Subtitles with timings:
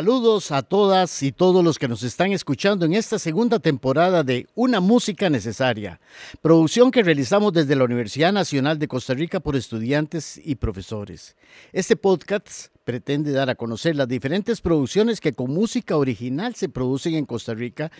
[0.00, 4.46] Saludos a todas y todos los que nos están escuchando en esta segunda temporada de
[4.54, 6.00] Una Música Necesaria,
[6.40, 11.36] producción que realizamos desde la Universidad Nacional de Costa Rica por estudiantes y profesores.
[11.74, 17.12] Este podcast pretende dar a conocer las diferentes producciones que con música original se producen
[17.16, 17.92] en Costa Rica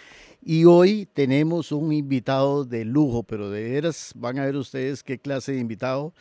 [0.43, 5.19] y hoy tenemos un invitado de lujo, pero de veras van a ver ustedes qué
[5.19, 6.15] clase de invitado.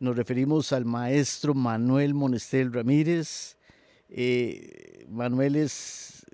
[0.00, 3.55] Nos referimos al maestro Manuel Monestel Ramírez
[4.08, 6.24] eh, Manuel es,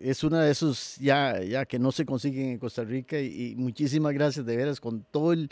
[0.00, 4.12] es una de esos ya, ya que no se consiguen en Costa Rica y, muchísimas
[4.12, 5.48] gracias de veras con todo el,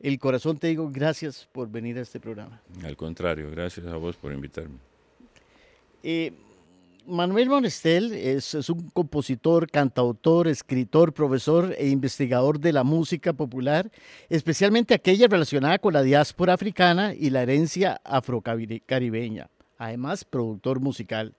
[0.00, 2.60] el, corazón te digo gracias por venir a este programa.
[2.82, 4.78] Al contrario, gracias a vos por invitarme.
[6.02, 6.32] Eh,
[7.06, 13.92] Manuel Monestel es, es, un compositor, cantautor, escritor, profesor e investigador de la música popular,
[14.28, 21.34] especialmente aquella relacionada con la diáspora africana y la herencia afrocaribeña además productor musical.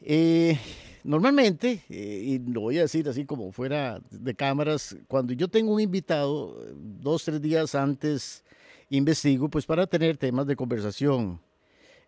[0.00, 0.58] Eh,
[1.04, 5.74] normalmente, eh, y lo voy a decir así como fuera de cámaras, cuando yo tengo
[5.74, 8.44] un invitado, dos, tres días antes
[8.90, 11.40] investigo, pues para tener temas de conversación.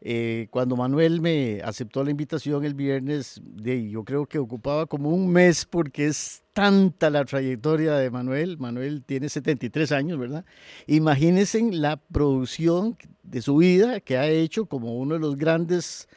[0.03, 5.11] Eh, cuando Manuel me aceptó la invitación el viernes, de, yo creo que ocupaba como
[5.11, 8.57] un mes porque es tanta la trayectoria de Manuel.
[8.59, 10.45] Manuel tiene 73 años, ¿verdad?
[10.87, 16.09] Imagínense la producción de su vida que ha hecho como uno de los grandes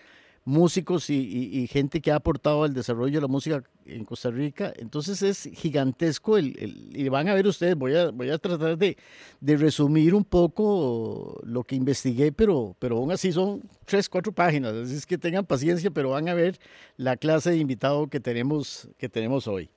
[0.46, 4.74] músicos y, gente que ha aportado al desarrollo de la música en Costa Rica.
[4.78, 8.98] Entonces es gigantesco el, y van a ver ustedes, voy a, voy a tratar de,
[9.40, 14.74] de, resumir un poco lo que investigué, pero, pero aún así son tres, cuatro páginas,
[14.74, 16.60] así es que tengan paciencia, pero van a ver
[16.98, 19.70] la clase de invitado que tenemos, que tenemos hoy.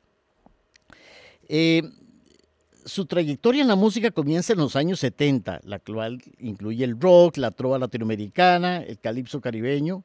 [1.48, 1.82] Eh,
[2.86, 7.36] su trayectoria en la música comienza en los años 70, la cual incluye el rock,
[7.36, 10.04] la trova latinoamericana, el calipso caribeño.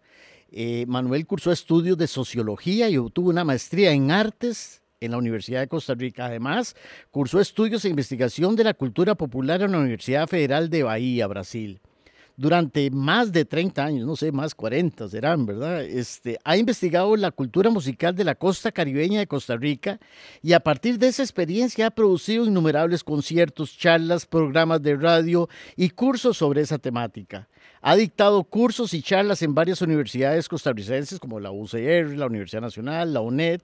[0.51, 5.61] Eh, Manuel cursó estudios de sociología y obtuvo una maestría en artes en la Universidad
[5.61, 6.25] de Costa Rica.
[6.25, 6.75] Además,
[7.09, 11.81] cursó estudios e investigación de la cultura popular en la Universidad Federal de Bahía, Brasil
[12.37, 15.83] durante más de 30 años, no sé, más 40 serán, ¿verdad?
[15.83, 19.99] Este, ha investigado la cultura musical de la costa caribeña de Costa Rica
[20.41, 25.89] y a partir de esa experiencia ha producido innumerables conciertos, charlas, programas de radio y
[25.89, 27.47] cursos sobre esa temática.
[27.81, 33.13] Ha dictado cursos y charlas en varias universidades costarricenses como la UCR, la Universidad Nacional,
[33.13, 33.61] la UNED,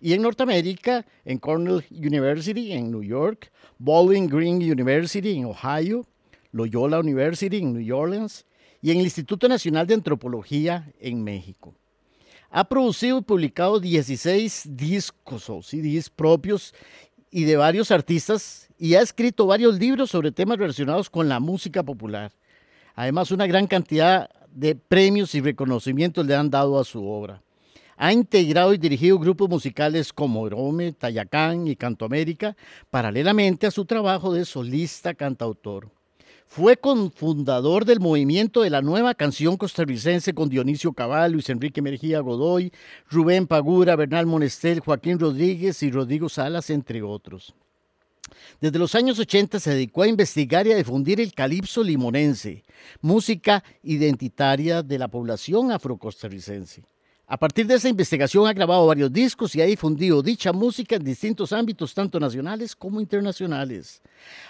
[0.00, 6.06] y en Norteamérica, en Cornell University en New York, Bowling Green University en Ohio,
[6.54, 8.46] Loyola University en New Orleans
[8.80, 11.74] y en el Instituto Nacional de Antropología en México.
[12.48, 16.72] Ha producido y publicado 16 discos o CDs propios
[17.28, 21.82] y de varios artistas y ha escrito varios libros sobre temas relacionados con la música
[21.82, 22.30] popular.
[22.94, 27.42] Además, una gran cantidad de premios y reconocimientos le han dado a su obra.
[27.96, 32.56] Ha integrado y dirigido grupos musicales como Rome, Tayacán y Canto América,
[32.90, 35.90] paralelamente a su trabajo de solista cantautor.
[36.54, 42.20] Fue cofundador del movimiento de la nueva canción costarricense con Dionisio Cabal, Luis Enrique Mejía
[42.20, 42.70] Godoy,
[43.10, 47.56] Rubén Pagura, Bernal Monestel, Joaquín Rodríguez y Rodrigo Salas, entre otros.
[48.60, 52.62] Desde los años 80 se dedicó a investigar y a difundir el calipso limonense,
[53.00, 56.84] música identitaria de la población afrocostarricense.
[57.26, 61.04] A partir de esa investigación ha grabado varios discos y ha difundido dicha música en
[61.04, 64.02] distintos ámbitos, tanto nacionales como internacionales.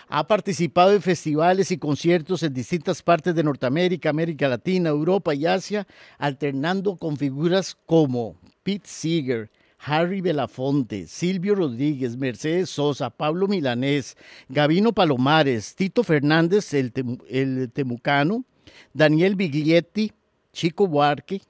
[0.08, 5.46] Ha participado en festivales y conciertos en distintas partes de Norteamérica, América Latina, Europa y
[5.46, 5.86] Asia,
[6.18, 8.34] alternando con figuras como
[8.64, 14.16] Pete Seeger, Harry Belafonte, Silvio Rodríguez, Mercedes Sosa, Pablo Milanés,
[14.48, 16.92] Gavino Palomares, Tito Fernández, el,
[17.28, 18.44] el Temucano,
[18.92, 20.10] Daniel Biglietti,
[20.52, 21.40] Chico Buarque,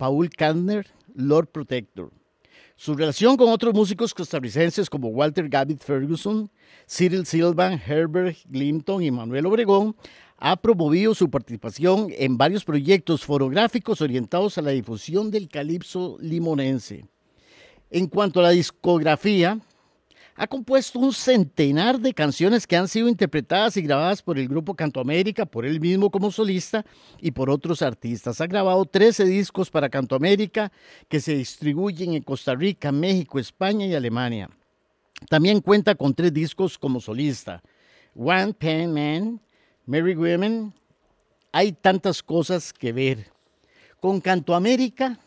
[0.00, 2.10] Paul Kantner, Lord Protector.
[2.74, 6.50] Su relación con otros músicos costarricenses como Walter Gavitt Ferguson,
[6.88, 9.94] Cyril Silvan, Herbert Glimpton y Manuel Obregón
[10.38, 17.04] ha promovido su participación en varios proyectos fonográficos orientados a la difusión del calipso limonense.
[17.90, 19.60] En cuanto a la discografía,
[20.40, 24.74] ha compuesto un centenar de canciones que han sido interpretadas y grabadas por el grupo
[24.74, 26.82] Canto América, por él mismo como solista
[27.20, 28.40] y por otros artistas.
[28.40, 30.72] Ha grabado 13 discos para Canto América
[31.10, 34.48] que se distribuyen en Costa Rica, México, España y Alemania.
[35.28, 37.62] También cuenta con tres discos como solista.
[38.14, 39.40] One Pen Man,
[39.84, 40.72] Merry Women.
[41.52, 43.26] Hay tantas cosas que ver.
[44.00, 45.18] Con Canto América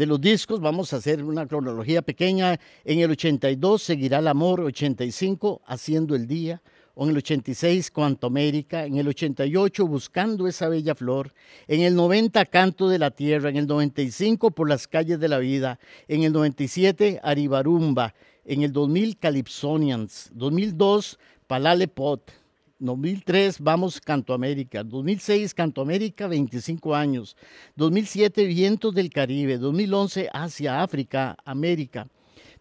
[0.00, 2.58] de los discos, vamos a hacer una cronología pequeña.
[2.86, 6.62] En el 82 seguirá el amor, 85 haciendo el día,
[6.96, 11.34] en el 86 Cuanto América, en el 88 Buscando esa bella flor,
[11.68, 15.36] en el 90 Canto de la Tierra, en el 95 Por las calles de la
[15.36, 18.14] vida, en el 97 Aribarumba,
[18.46, 22.32] en el 2000 Calypsonians, 2002 Palale Pot,
[22.80, 27.36] 2003 Vamos Canto América, 2006 Canto América 25 años,
[27.76, 32.08] 2007 Vientos del Caribe, 2011 Asia, África, América.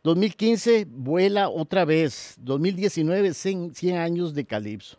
[0.04, 2.36] 2015, Vuela otra vez.
[2.40, 4.99] 2019, 100, años de Calipso.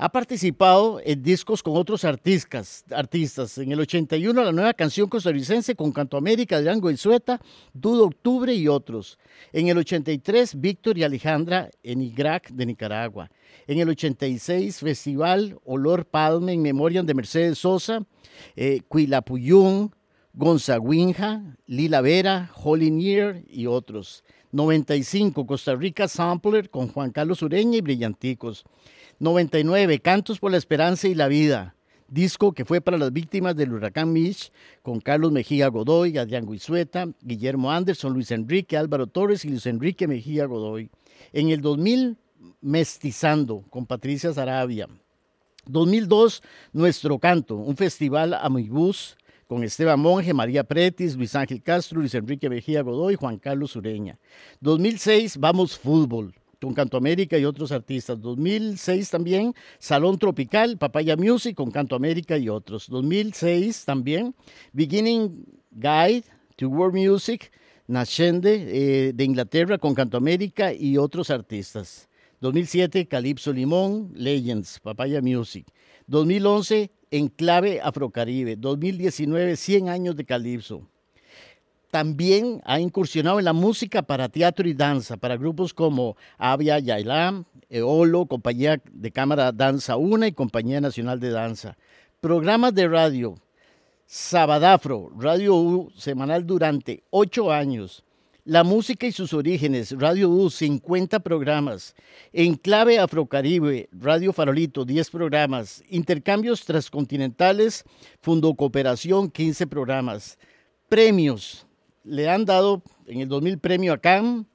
[0.00, 2.84] Ha participado en discos con otros artistas.
[2.92, 3.58] artistas.
[3.58, 7.40] En el 81, la nueva canción costarricense con Canto América de Ango y Sueta,
[7.74, 9.18] Dudo Octubre y otros.
[9.52, 13.28] En el 83, Víctor y Alejandra en Igrac de Nicaragua.
[13.66, 18.06] En el 86, Festival Olor Palme en memoria de Mercedes Sosa,
[18.54, 19.92] eh, Cuilapuyún,
[20.32, 24.22] Gonzagüinja, Lila Vera, Year y otros.
[24.52, 28.64] 95, Costa Rica Sampler con Juan Carlos Ureña y Brillanticos.
[29.18, 31.74] 99, Cantos por la Esperanza y la Vida,
[32.08, 34.50] disco que fue para las víctimas del huracán Mitch,
[34.82, 40.06] con Carlos Mejía Godoy, Adrián Guizueta, Guillermo Anderson, Luis Enrique, Álvaro Torres y Luis Enrique
[40.06, 40.90] Mejía Godoy.
[41.32, 42.16] En el 2000,
[42.60, 44.88] Mestizando, con Patricia Sarabia.
[45.66, 46.42] 2002,
[46.72, 49.17] Nuestro Canto, un festival a bus
[49.48, 54.18] con Esteban Monge, María Pretis, Luis Ángel Castro, Luis Enrique Mejía Godoy, Juan Carlos Ureña.
[54.60, 58.20] 2006, Vamos Fútbol, con Canto América y otros artistas.
[58.20, 62.88] 2006 también, Salón Tropical, Papaya Music, con Canto América y otros.
[62.90, 64.34] 2006 también,
[64.74, 66.24] Beginning Guide
[66.56, 67.50] to World Music,
[67.86, 72.06] Nascende eh, de Inglaterra, con Canto América y otros artistas.
[72.42, 75.66] 2007, Calypso Limón, Legends, Papaya Music.
[76.08, 80.88] 2011, Enclave Afrocaribe, 2019, 100 años de Calipso.
[81.90, 87.44] También ha incursionado en la música para teatro y danza, para grupos como Avia Yailam,
[87.70, 91.76] Eolo, Compañía de Cámara Danza Una y Compañía Nacional de Danza.
[92.20, 93.34] Programas de radio,
[94.06, 98.04] Sabadafro, Radio U, semanal durante ocho años.
[98.48, 101.94] La música y sus orígenes, Radio U, 50 programas.
[102.32, 105.84] Enclave Afrocaribe, Radio Farolito, 10 programas.
[105.90, 107.84] Intercambios transcontinentales,
[108.22, 110.38] Fundo Cooperación, 15 programas.
[110.88, 111.66] Premios.
[112.04, 114.46] Le han dado en el 2000 premio a CAM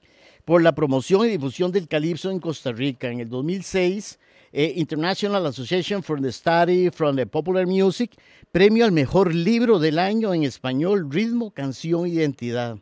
[0.43, 3.11] por la promoción y difusión del calipso en Costa Rica.
[3.11, 4.17] En el 2006,
[4.53, 8.09] eh, International Association for the Study from the Popular Music,
[8.51, 12.79] premio al mejor libro del año en español, ritmo, canción, identidad.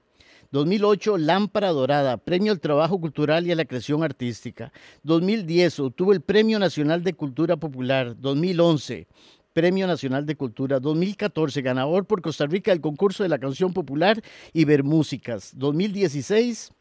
[0.52, 4.74] 2008, Lámpara Dorada, Premio al Trabajo Cultural y a la Creación Artística.
[5.04, 8.20] 2010, obtuvo el Premio Nacional de Cultura Popular.
[8.20, 9.08] 2011,
[9.54, 14.22] Premio Nacional de Cultura 2014, ganador por Costa Rica del concurso de la canción popular
[14.52, 15.54] y ver músicas.
[15.56, 16.74] 2016,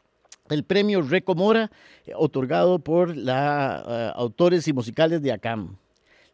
[0.49, 1.71] el premio Recomora,
[2.05, 5.77] eh, otorgado por la eh, autores y musicales de ACAM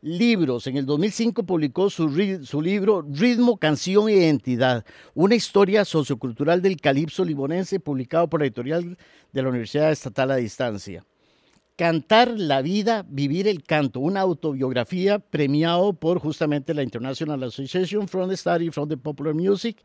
[0.08, 0.68] libros.
[0.68, 2.10] En el 2005 publicó su,
[2.62, 8.98] libro Ritmo, Canción e Identidad, una historia sociocultural del calipso libonense, publicado por la editorial
[9.34, 11.04] de la Universidad Estatal a Distancia.
[11.76, 18.30] Cantar la vida, vivir el canto, una autobiografía premiado por justamente la International Association from
[18.30, 19.78] the Study from the Popular Music.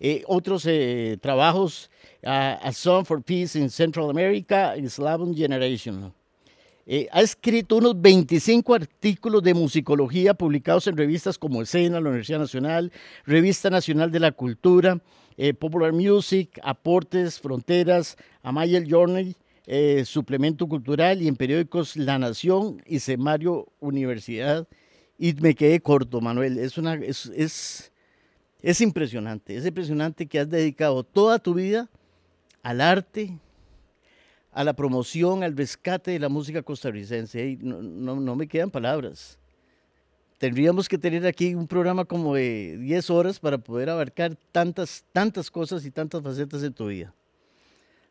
[0.00, 1.90] Eh, otros eh, trabajos,
[2.22, 6.12] A Song for Peace in Central America, Slavic Generation.
[6.86, 12.40] Eh, ha escrito unos 25 artículos de musicología publicados en revistas como Escena, la Universidad
[12.40, 12.90] Nacional,
[13.26, 15.00] Revista Nacional de la Cultura,
[15.36, 22.82] eh, Popular Music, Aportes, Fronteras, Amaya Journey, eh, Suplemento Cultural y en periódicos La Nación
[22.86, 24.66] y Semario Universidad.
[25.18, 26.58] Y me quedé corto, Manuel.
[26.58, 27.92] Es, es, es,
[28.62, 31.88] es impresionante, es impresionante que has dedicado toda tu vida
[32.62, 33.38] al arte,
[34.52, 37.58] a la promoción, al rescate de la música costarricense.
[37.60, 39.38] no, no, me quedan palabras.
[40.38, 45.50] Tendríamos que tener aquí un programa como de 10 horas para poder abarcar tantas, tantas
[45.50, 47.14] cosas y tantas facetas de tu vida.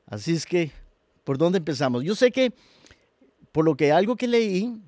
[0.05, 0.71] Así es que,
[1.23, 2.03] ¿por dónde empezamos?
[2.03, 2.53] Yo sé que,
[3.51, 4.79] por lo que algo que leí,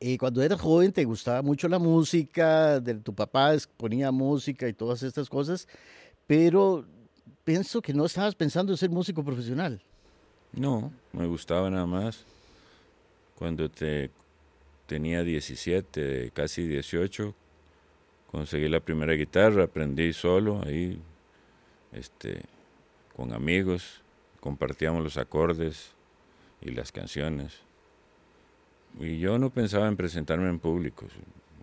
[0.00, 4.72] eh, cuando eras joven te gustaba mucho la música, de, tu papá ponía música y
[4.72, 5.68] todas estas cosas,
[6.26, 6.86] pero
[7.44, 9.82] pienso que no estabas pensando en ser músico profesional.
[10.52, 12.24] No, me gustaba nada más.
[13.36, 14.10] Cuando te
[14.86, 17.34] tenía 17, casi 18,
[18.30, 21.00] conseguí la primera guitarra, aprendí solo ahí,
[21.92, 22.42] este,
[23.16, 24.02] con amigos,
[24.40, 25.92] compartíamos los acordes
[26.60, 27.60] y las canciones.
[28.98, 31.06] Y yo no pensaba en presentarme en público,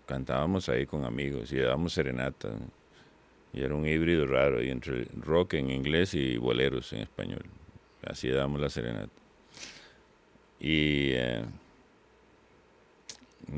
[0.05, 2.49] cantábamos ahí con amigos y dábamos serenata.
[3.51, 7.43] Y era un híbrido raro, y entre rock en inglés y boleros en español
[8.09, 9.11] así damos la serenata.
[10.59, 11.43] Y eh,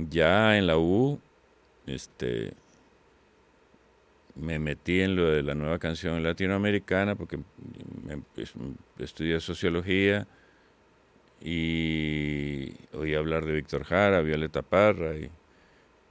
[0.10, 1.20] ya en la U,
[1.88, 2.53] este,
[4.36, 7.39] me metí en lo de la nueva canción latinoamericana porque
[8.98, 10.27] estudié sociología
[11.41, 15.29] y oí hablar de Víctor Jara, Violeta Parra y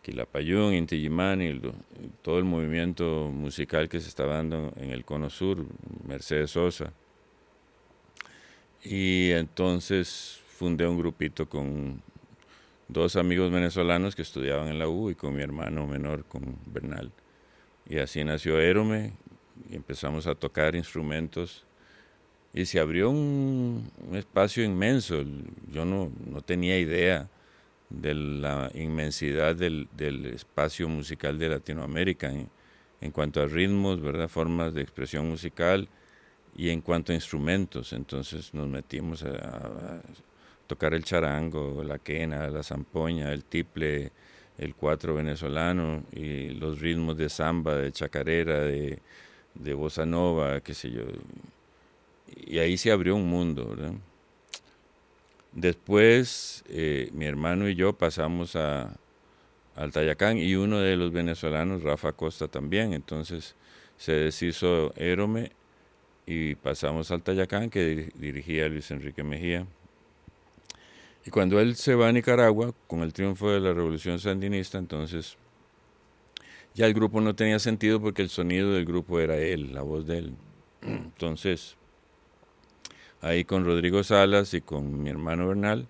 [0.03, 1.11] Quilapayún, Inti y
[2.23, 5.67] todo el movimiento musical que se estaba dando en el Cono Sur,
[6.07, 6.93] Mercedes Sosa.
[8.83, 12.03] Y entonces fundé un grupito con
[12.87, 17.11] dos amigos venezolanos que estudiaban en la U y con mi hermano menor, con Bernal.
[17.89, 19.13] Y así nació Érome
[19.71, 21.65] y empezamos a tocar instrumentos
[22.55, 25.25] y se abrió un, espacio inmenso.
[25.71, 27.29] Yo no, no, tenía idea
[27.91, 32.49] de la inmensidad del, del espacio musical de Latinoamérica en,
[33.01, 34.29] en, cuanto a ritmos, ¿verdad?
[34.29, 35.89] formas de expresión musical
[36.57, 37.93] y en cuanto a instrumentos.
[37.93, 40.01] Entonces nos metimos a,
[40.67, 44.13] tocar el charango, la quena, la zampoña, el tiple,
[44.59, 48.99] el cuatro venezolano y los ritmos de samba, de chacarera, de,
[49.55, 51.03] de bossa nova, qué sé yo.
[52.37, 53.77] Y ahí se abrió un mundo,
[55.53, 58.95] Después eh, mi hermano y yo pasamos a,
[59.75, 63.57] al Tayacán y uno de los venezolanos, Rafa Costa también, entonces
[63.97, 65.53] se deshizo Érome
[66.31, 69.67] y pasamos al Tayacán que dirigía Luis Enrique Mejía.
[71.25, 75.39] Y cuando él se va a Nicaragua, con el triunfo de la revolución sandinista, entonces
[76.75, 80.07] ya el grupo no tenía sentido porque el sonido del grupo era él, la voz
[80.07, 80.35] de él.
[80.83, 81.77] Entonces,
[83.23, 85.89] ahí con Rodrigo Salas y con mi hermano Bernal,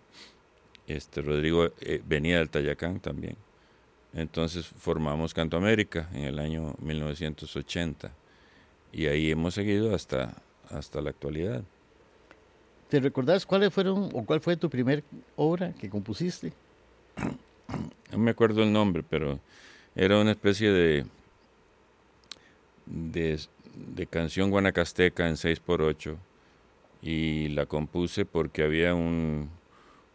[0.87, 3.37] este Rodrigo eh, venía del Tayacán también.
[4.13, 8.13] Entonces formamos Canto América en el año 1980
[8.93, 10.35] y ahí hemos seguido hasta,
[10.71, 11.63] hasta la actualidad.
[12.89, 15.05] ¿Te recordás cuáles fueron o cuál fue tu primer
[15.37, 16.53] obra que compusiste?
[18.11, 19.39] No me acuerdo el nombre, pero
[19.95, 21.05] era una especie de,
[22.87, 26.17] de, canción guanacasteca en 6x8
[27.03, 29.51] y la compuse porque había un,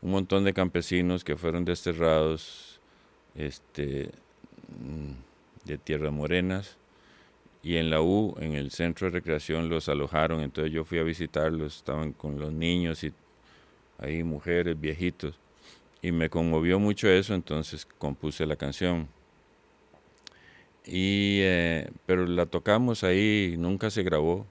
[0.01, 2.79] un montón de campesinos que fueron desterrados
[3.35, 4.09] este,
[4.79, 6.77] mm, de tierras morenas
[7.63, 11.03] y en la U, en el centro de recreación, los alojaron, entonces yo fui a
[11.03, 13.13] visitarlos, estaban con los niños y
[13.97, 15.39] ahí mujeres, viejitos,
[16.01, 19.07] y me conmovió mucho eso, entonces compuse la canción.
[20.85, 24.45] Y, eh, pero la tocamos ahí, nunca se grabó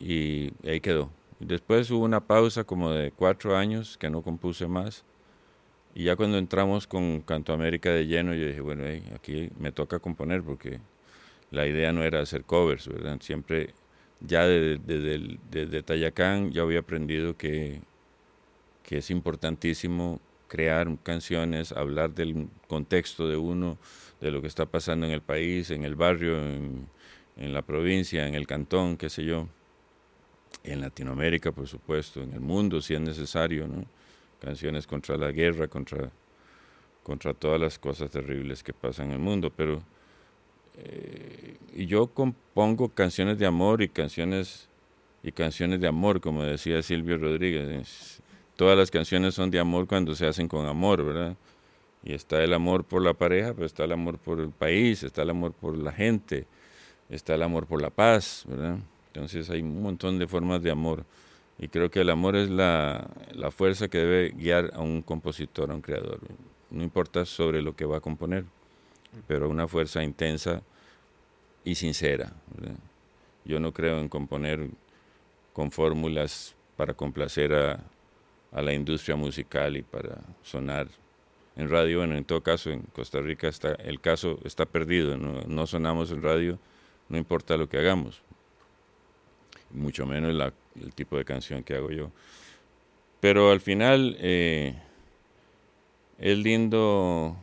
[0.00, 1.10] y ahí quedó.
[1.38, 5.04] Después hubo una pausa como de cuatro años que no compuse más.
[5.94, 8.84] Y ya cuando entramos con Canto América de lleno, yo dije, bueno,
[9.14, 10.80] aquí me toca componer porque
[11.50, 13.18] la idea no era hacer covers, ¿verdad?
[13.20, 13.74] Siempre,
[14.20, 17.80] ya desde, desde, Tayacán, ya había aprendido que,
[18.82, 23.78] que es importantísimo crear canciones, hablar del contexto de uno,
[24.20, 26.88] de lo que está pasando en el país, en el barrio, en,
[27.36, 29.48] en la provincia, en el cantón, qué sé yo,
[30.64, 33.84] en Latinoamérica, por supuesto, en el mundo, si es necesario, ¿no?
[34.40, 36.10] Canciones contra la guerra, contra,
[37.02, 39.82] contra todas las cosas terribles que pasan en el mundo, pero
[40.84, 44.68] eh, y yo compongo canciones de amor y canciones
[45.22, 48.22] y canciones de amor, como decía Silvio Rodríguez.
[48.56, 51.36] Todas las canciones son de amor cuando se hacen con amor, ¿verdad?
[52.02, 55.22] Y está el amor por la pareja, pero está el amor por el país, está
[55.22, 56.46] el amor por la gente,
[57.08, 58.78] está el amor por la paz, ¿verdad?
[59.08, 61.04] Entonces hay un montón de formas de amor.
[61.58, 65.70] Y creo que el amor es la, la fuerza que debe guiar a un compositor,
[65.72, 66.20] a un creador.
[66.70, 68.44] No importa sobre lo que va a componer
[69.26, 70.62] pero una fuerza intensa
[71.64, 72.32] y sincera.
[73.44, 74.68] Yo no creo en componer
[75.52, 77.82] con fórmulas para complacer a,
[78.52, 80.88] la industria musical y para sonar
[81.56, 81.98] en radio.
[81.98, 86.22] Bueno, en todo caso, en Costa Rica está, el caso está perdido, no, sonamos en
[86.22, 86.58] radio,
[87.08, 88.22] no importa lo que hagamos,
[89.70, 92.10] mucho menos el tipo de canción que hago yo.
[93.20, 94.80] Pero al final eh,
[96.18, 97.36] es lindo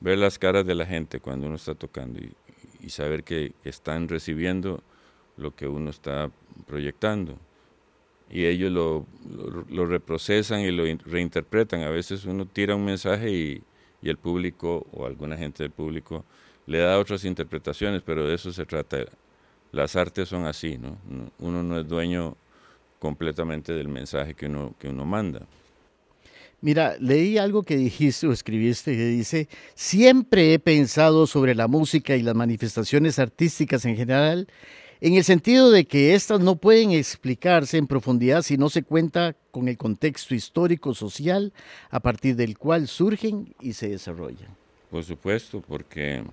[0.00, 2.34] ver las caras de la gente cuando uno está tocando y,
[2.90, 4.82] saber que están recibiendo
[5.38, 6.30] lo que uno está
[6.66, 7.38] proyectando.
[8.28, 9.06] Y ellos lo,
[9.86, 11.82] reprocesan y lo reinterpretan.
[11.82, 13.62] A veces uno tira un mensaje y,
[14.02, 16.26] y, el público o alguna gente del público
[16.66, 18.98] le da otras interpretaciones, pero de eso se trata.
[19.72, 20.98] Las artes son así, ¿no?
[21.38, 22.36] Uno no es dueño
[22.98, 25.46] completamente del mensaje que uno, que uno manda.
[26.64, 32.16] Mira, leí algo que dijiste o escribiste que dice, siempre he pensado sobre la música
[32.16, 34.48] y las manifestaciones artísticas en general
[35.02, 39.36] en el sentido de que éstas no pueden explicarse en profundidad si no se cuenta
[39.50, 41.52] con el contexto histórico social
[41.90, 44.56] a partir del cual surgen y se desarrollan.
[44.90, 46.24] Por supuesto, porque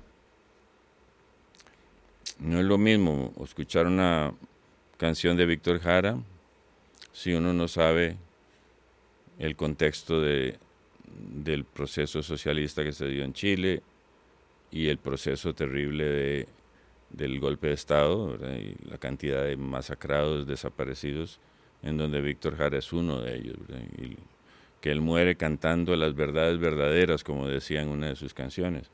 [2.40, 4.34] no es lo mismo escuchar una
[4.96, 6.18] canción de Víctor Jara
[7.12, 8.16] si uno no sabe
[9.42, 10.58] el contexto de,
[11.34, 13.82] del proceso socialista que se dio en Chile
[14.70, 16.48] y el proceso terrible de,
[17.10, 21.40] del golpe de Estado y la cantidad de masacrados, desaparecidos,
[21.82, 23.58] en donde Víctor Jara es uno de ellos,
[23.98, 24.16] y
[24.80, 28.92] que él muere cantando las verdades verdaderas, como decía en una de sus canciones.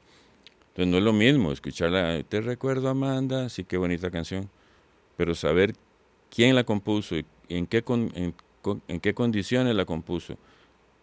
[0.69, 4.49] Entonces no es lo mismo escucharla, te recuerdo Amanda, sí qué bonita canción,
[5.17, 5.73] pero saber
[6.33, 7.83] quién la compuso y en qué,
[8.15, 8.33] en
[9.01, 10.37] qué condiciones la compuso,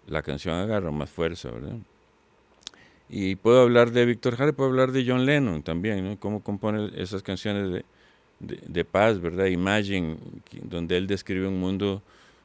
[0.07, 1.77] la canción agarra más fuerza, ¿verdad?
[3.09, 6.19] Y puedo hablar de Víctor Jara, puedo hablar de John Lennon también, ¿no?
[6.19, 7.85] Cómo compone esas canciones
[8.41, 9.47] de, de, paz, ¿verdad?
[9.47, 10.17] Imagine,
[10.63, 12.03] donde él describe un mundo,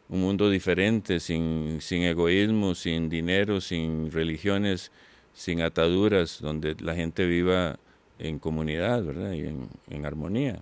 [0.10, 4.92] un mundo diferente, sin, sin egoísmo, sin dinero, sin religiones,
[5.34, 7.80] sin ataduras, donde la gente viva
[8.20, 9.32] en comunidad, ¿verdad?
[9.32, 10.60] Y en, en armonía.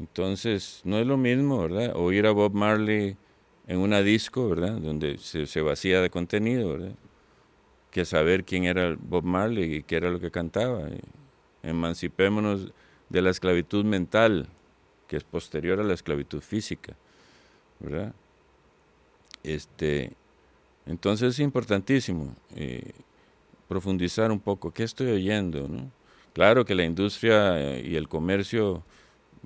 [0.00, 1.94] Entonces, no es lo mismo, ¿verdad?
[1.96, 3.16] Oír a Bob Marley
[3.66, 4.78] en una disco, ¿verdad?
[4.78, 6.94] Donde se, vacía de contenido, ¿verdad?
[7.90, 10.88] que saber quién era Bob Marley y qué era lo que cantaba.
[11.62, 12.72] Emancipémonos
[13.08, 14.48] de la esclavitud mental,
[15.08, 16.94] que es posterior a la esclavitud física,
[17.80, 18.14] ¿verdad?
[19.42, 20.12] Este,
[20.84, 22.92] entonces es importantísimo eh,
[23.66, 25.90] profundizar un poco qué estoy oyendo, ¿no?
[26.34, 28.82] Claro que la industria y el comercio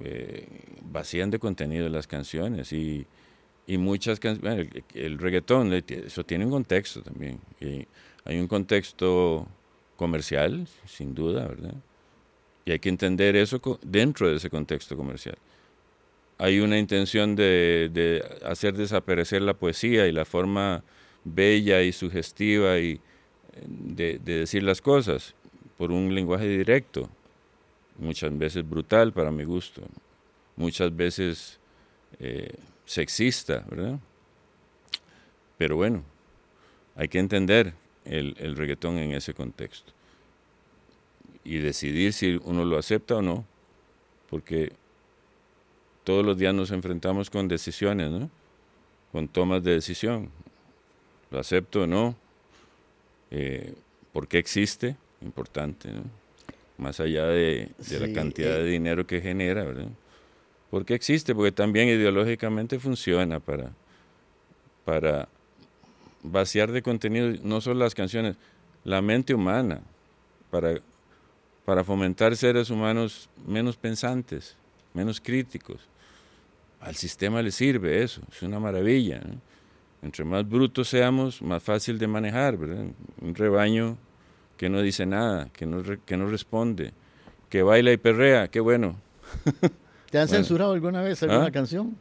[0.00, 0.48] eh,
[0.90, 3.06] vacían de contenido las canciones y,
[3.66, 7.38] y muchas canciones, el, el, reggaetón, eso tiene un contexto también.
[8.24, 9.46] Hay un contexto
[9.96, 11.74] comercial, sin duda, ¿verdad?
[12.64, 15.36] Y hay que entender eso dentro de ese contexto comercial.
[16.38, 20.82] Hay una intención de, hacer desaparecer la poesía y la forma
[21.24, 23.00] bella y sugestiva y
[23.66, 25.34] de, decir las cosas
[25.76, 27.10] por un lenguaje directo,
[27.98, 29.82] muchas veces brutal para mi gusto,
[30.56, 31.58] muchas veces
[32.18, 32.54] eh,
[32.90, 34.00] sexista, ¿verdad?
[35.56, 36.02] Pero bueno,
[36.96, 37.72] hay que entender
[38.04, 39.92] el, el reggaetón en ese contexto.
[41.44, 43.44] Y decidir si uno lo acepta o no,
[44.28, 44.72] porque
[46.02, 48.28] todos los días nos enfrentamos con decisiones, ¿no?
[49.12, 50.28] con tomas de decisión.
[51.30, 52.16] ¿Lo acepto o no?
[53.30, 53.72] Eh,
[54.12, 54.96] ¿Por qué existe?
[55.20, 56.02] Importante, ¿no?
[56.76, 58.70] Más allá de, la cantidad de eh.
[58.72, 59.90] dinero que genera, ¿verdad?
[60.70, 61.34] ¿Por qué existe?
[61.34, 63.72] Porque también ideológicamente funciona para,
[64.84, 65.28] para
[66.22, 68.36] vaciar de contenido no solo las canciones,
[68.84, 69.80] la mente humana,
[70.50, 70.80] para,
[71.64, 74.56] para fomentar seres humanos menos pensantes,
[74.94, 75.80] menos críticos.
[76.80, 79.20] Al sistema le sirve eso, es una maravilla.
[80.02, 82.54] Entre más brutos seamos, más fácil de manejar.
[82.54, 83.98] Un rebaño
[84.56, 86.92] que no dice nada, que no, que no responde,
[87.48, 88.96] que baila y perrea, qué bueno.
[90.10, 91.52] ¿Te han censurado alguna vez alguna ¿Ah?
[91.52, 91.96] canción?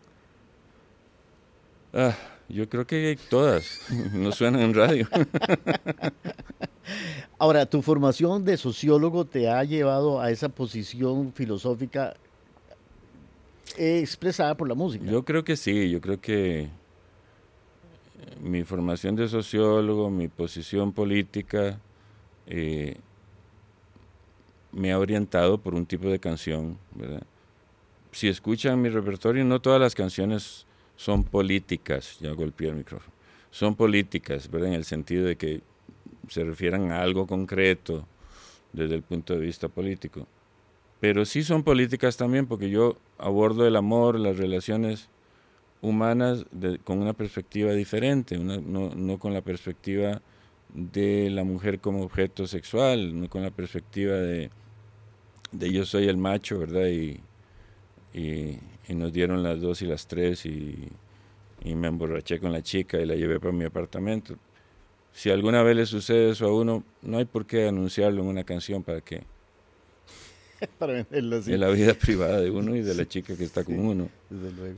[1.93, 2.15] Ah,
[2.47, 3.81] yo creo que todas,
[4.13, 5.07] no suenan en radio.
[7.37, 12.15] Ahora, tu formación de sociólogo te ha llevado a esa posición filosófica
[13.77, 15.05] expresada por la música.
[15.05, 16.69] Yo creo que sí, yo creo que eh,
[18.41, 21.79] mi formación de sociólogo, mi posición política,
[22.47, 22.97] eh,
[24.71, 27.23] me ha orientado por un tipo de canción, ¿verdad?
[28.11, 33.13] Si escuchan mi repertorio, no todas las canciones son políticas, ya golpeé el micrófono,
[33.51, 34.69] son políticas, ¿verdad?
[34.69, 35.61] En el sentido de que
[36.27, 38.05] se refieran a algo concreto
[38.73, 40.27] desde el punto de vista político.
[40.99, 45.09] Pero sí son políticas también porque yo abordo el amor, las relaciones
[45.81, 46.45] humanas
[46.83, 50.21] con una perspectiva diferente, no, no, con la perspectiva
[50.73, 54.49] de la mujer como objeto sexual, no con la perspectiva de,
[55.53, 56.87] de yo soy el macho, ¿verdad?
[56.87, 57.21] Y,
[58.13, 58.57] y,
[58.89, 60.89] nos dieron las dos y las tres y,
[61.63, 64.35] me emborraché con la chica y la llevé para mi apartamento.
[65.11, 68.43] Si alguna vez le sucede eso a uno, no hay por qué anunciarlo en una
[68.43, 69.23] canción para que
[70.77, 71.51] para venderlo así.
[71.51, 74.09] De la vida privada de uno y de la chica que está con uno.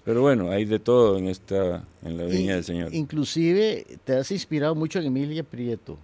[0.03, 2.93] Pero bueno, hay de todo en esta en la viña del Señor.
[2.93, 5.97] Inclusive te has inspirado mucho en Emilia Prieto.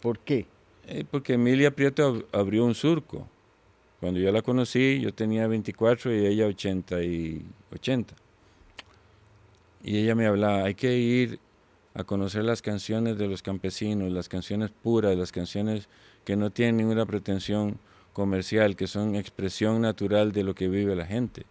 [0.00, 0.46] ¿Por qué?
[0.86, 3.28] Eh, porque Emilia Prieto abrió un surco.
[4.00, 8.14] Cuando yo la conocí, yo tenía 24 y ella 80 y 80.
[9.82, 11.40] Y ella me hablaba, hay que ir
[11.94, 15.88] a conocer las canciones de los campesinos, las canciones puras, las canciones
[16.24, 17.78] que no tienen ninguna pretensión
[18.12, 21.44] comercial, que son expresión natural de lo que vive la gente.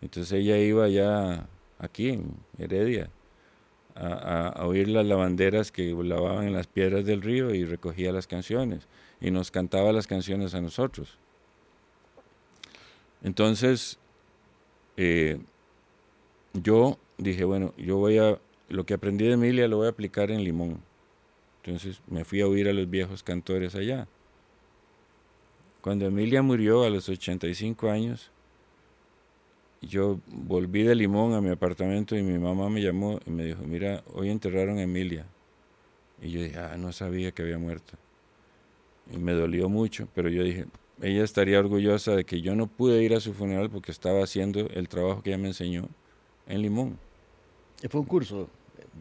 [0.00, 1.46] Entonces ella iba ya
[1.78, 3.10] aquí en Heredia
[3.94, 8.88] a, oír las lavanderas que lavaban en las piedras del río y recogía las canciones
[9.20, 11.18] y nos cantaba las canciones a nosotros.
[13.24, 13.98] Entonces,
[14.98, 15.38] eh,
[16.52, 20.30] yo dije, bueno, yo voy a, lo que aprendí de Emilia lo voy a aplicar
[20.30, 20.80] en Limón.
[21.62, 24.06] Entonces me fui a oír a los viejos cantores allá.
[25.80, 28.30] Cuando Emilia murió a los 85 años,
[29.80, 33.62] yo volví de Limón a mi apartamento y mi mamá me llamó y me dijo,
[33.64, 35.26] mira, hoy enterraron a Emilia.
[36.20, 37.94] Y yo dije, ah, no sabía que había muerto.
[39.10, 40.66] Y me dolió mucho, pero yo dije,
[41.02, 44.68] ella estaría orgullosa de que yo no pude ir a su funeral porque estaba haciendo
[44.70, 45.88] el trabajo que ella me enseñó
[46.46, 46.98] en Limón.
[47.88, 48.48] ¿Fue un curso?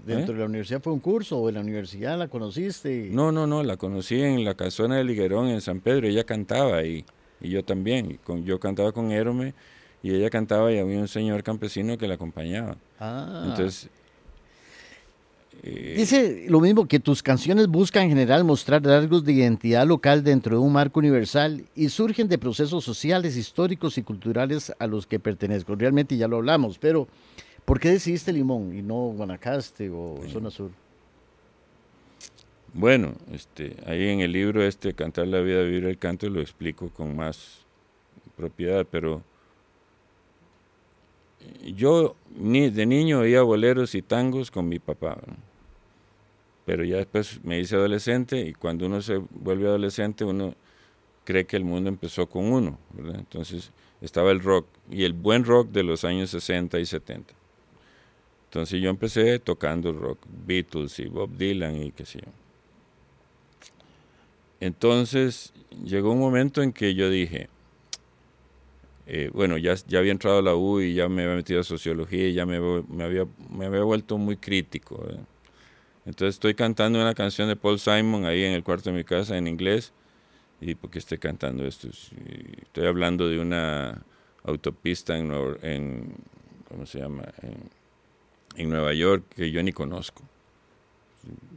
[0.05, 0.35] ¿Dentro ¿Eh?
[0.35, 3.09] de la universidad fue un curso o en la universidad la conociste?
[3.11, 6.07] No, no, no, la conocí en la casona de Liguerón en San Pedro.
[6.07, 7.05] Ella cantaba ahí
[7.39, 8.19] y yo también.
[8.43, 9.53] yo cantaba con Hérome
[10.01, 12.77] y ella cantaba y había un señor campesino que la acompañaba.
[12.99, 13.45] Ah.
[13.49, 13.89] Entonces...
[15.65, 20.21] Eh, Dice lo mismo que tus canciones buscan en general mostrar rasgos de identidad local
[20.21, 25.07] dentro de un marco universal y surgen de procesos sociales, históricos y culturales a los
[25.07, 25.75] que pertenezco.
[25.75, 27.07] Realmente ya lo hablamos, pero
[27.63, 30.71] ¿por qué decidiste Limón y no Guanacaste o Zona Sur?
[32.73, 36.89] Bueno, este, ahí en el libro este Cantar la vida, vivir el canto lo explico
[36.89, 37.59] con más
[38.35, 39.21] propiedad, pero
[41.63, 45.17] yo ni de niño oía boleros y tangos con mi papá,
[46.65, 50.55] pero ya después me hice adolescente y cuando uno se vuelve adolescente uno
[51.23, 53.71] cree que el mundo empezó con uno, entonces
[54.01, 57.33] estaba el rock y el buen rock de los años 60 y 70.
[58.45, 62.31] Entonces yo empecé tocando rock, Beatles y Bob Dylan y qué sé yo.
[64.59, 67.49] Entonces llegó un momento en que yo dije,
[69.07, 71.63] eh, bueno, ya, ya había entrado a la U y ya me había metido a
[71.63, 75.05] sociología ya me, me, había, me había vuelto muy crítico.
[76.05, 79.37] Entonces estoy cantando una canción de Paul Simon ahí en el cuarto de mi casa
[79.37, 79.93] en inglés.
[80.59, 81.89] ¿Y por qué estoy cantando esto?
[81.89, 84.01] Estoy hablando de una
[84.43, 86.13] autopista en, en
[86.69, 87.23] ¿cómo se llama?
[87.41, 90.21] En, Nueva York que yo ni conozco.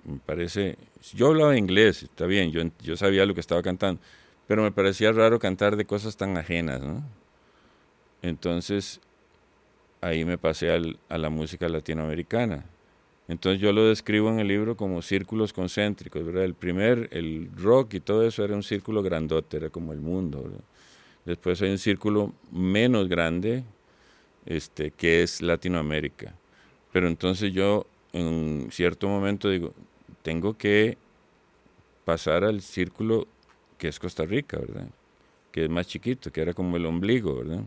[0.05, 0.79] Me parece,
[1.15, 4.01] yo hablaba inglés, está bien, yo, yo sabía lo que estaba cantando,
[4.47, 7.05] pero me parecía raro cantar de cosas tan ajenas, ¿no?
[8.23, 9.01] Entonces,
[10.01, 10.71] ahí me pasé
[11.09, 12.65] a la música latinoamericana.
[13.29, 16.45] Entonces yo lo describo en el libro como círculos concéntricos, ¿verdad?
[16.45, 20.49] El primer, el rock y todo eso era un círculo grandote, era como el mundo.
[21.25, 23.65] Después hay un círculo menos grande,
[24.45, 26.35] este, que es Latinoamérica.
[26.93, 29.75] Pero entonces yo en cierto momento digo,
[30.23, 30.97] tengo que
[32.05, 33.27] pasar al círculo
[33.77, 34.89] que es Costa Rica, ¿verdad?
[35.57, 37.63] que es más chiquito, que era como el ombligo, ¿verdad?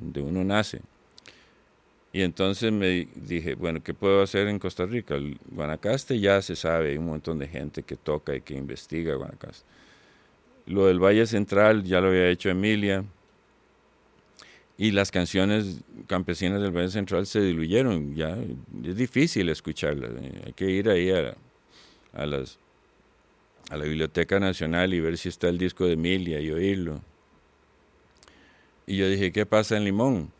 [0.00, 0.80] De uno nace.
[2.16, 5.16] Y entonces me dije, bueno, ¿qué puedo hacer en Costa Rica?
[5.50, 9.66] Guanacaste ya se sabe, hay un montón de gente que toca y que investiga Guanacaste.
[10.64, 13.04] Lo del Valle Central ya lo había hecho Emilia.
[14.78, 18.38] Y las canciones campesinas del Valle Central se diluyeron, ya
[18.82, 20.12] es difícil escucharlas.
[20.18, 21.36] Eh, hay que ir ahí a,
[22.14, 22.58] a, las,
[23.68, 27.02] a la Biblioteca Nacional y ver si está el disco de Emilia y oírlo.
[28.86, 30.34] Y yo dije, ¿qué pasa en Limón?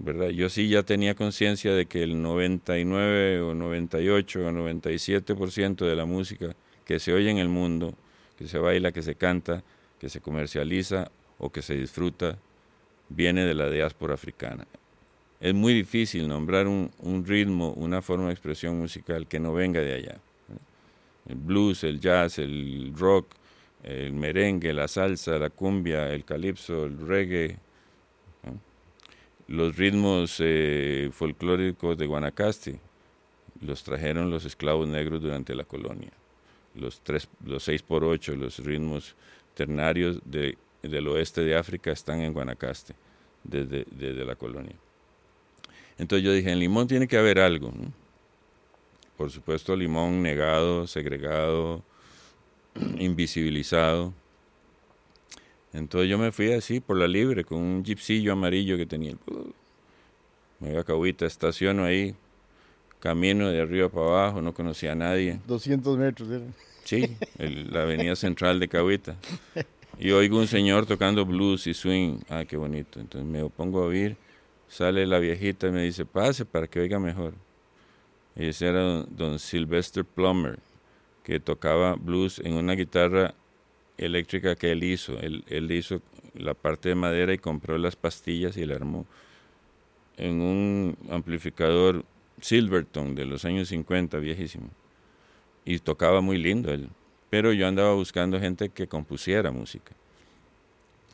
[0.00, 0.28] ¿Verdad?
[0.28, 6.04] Yo sí ya tenía conciencia de que el 99 o 98 o 97% de la
[6.04, 7.94] música que se oye en el mundo,
[8.36, 9.64] que se baila, que se canta,
[9.98, 12.38] que se comercializa o que se disfruta,
[13.08, 14.68] viene de la diáspora africana.
[15.40, 19.80] Es muy difícil nombrar un, un ritmo, una forma de expresión musical que no venga
[19.80, 20.16] de allá.
[21.28, 23.34] El blues, el jazz, el rock,
[23.82, 27.56] el merengue, la salsa, la cumbia, el calipso, el reggae,
[29.48, 32.78] los ritmos eh, folclóricos de Guanacaste,
[33.62, 36.10] los trajeron los esclavos negros durante la colonia.
[36.74, 39.16] Los, tres, los seis por ocho, los ritmos
[39.54, 42.94] ternarios de, del oeste de África están en Guanacaste,
[43.42, 44.76] desde, desde, la colonia.
[45.96, 47.72] Entonces yo dije, en Limón tiene que haber algo.
[49.16, 51.82] Por supuesto, Limón negado, segregado,
[52.98, 54.12] invisibilizado.
[55.72, 59.14] Entonces yo me fui así por la libre con un jeepsillo amarillo que tenía.
[60.60, 62.14] Me iba a Cahuita, estaciono ahí,
[63.00, 65.40] camino de arriba para abajo, no conocía a nadie.
[65.46, 66.44] 200 metros era.
[66.84, 69.16] Sí, la avenida central de Cahuita.
[69.98, 72.20] Y oigo un señor tocando blues y swing.
[72.28, 73.00] Ah, qué bonito.
[73.00, 74.16] Entonces me pongo a oír.
[74.68, 77.34] Sale la viejita y me dice, pase para que oiga mejor.
[78.36, 80.58] Y ese era don, don Sylvester Plummer
[81.28, 83.34] que tocaba blues en una guitarra
[83.98, 85.18] eléctrica que él hizo.
[85.20, 86.00] Él, él hizo
[86.34, 89.06] la parte de madera y compró las pastillas y la armó
[90.18, 92.04] en un amplificador
[92.40, 94.68] Silverton de los años 50, viejísimo.
[95.64, 96.88] Y tocaba muy lindo él.
[97.30, 99.92] Pero yo andaba buscando gente que compusiera música.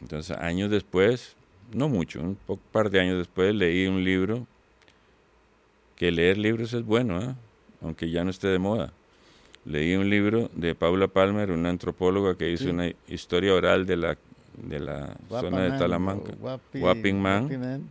[0.00, 1.36] Entonces, años después,
[1.72, 2.38] no mucho, un
[2.72, 4.46] par de años después, leí un libro,
[5.96, 7.34] que leer libros es bueno, ¿eh?
[7.80, 8.92] aunque ya no esté de moda.
[9.66, 14.18] Leí un libro de Paula Palmer, una antropóloga que hizo una historia oral de la,
[14.56, 16.34] de la zona de Talamanca,
[16.74, 17.90] Wapping Man.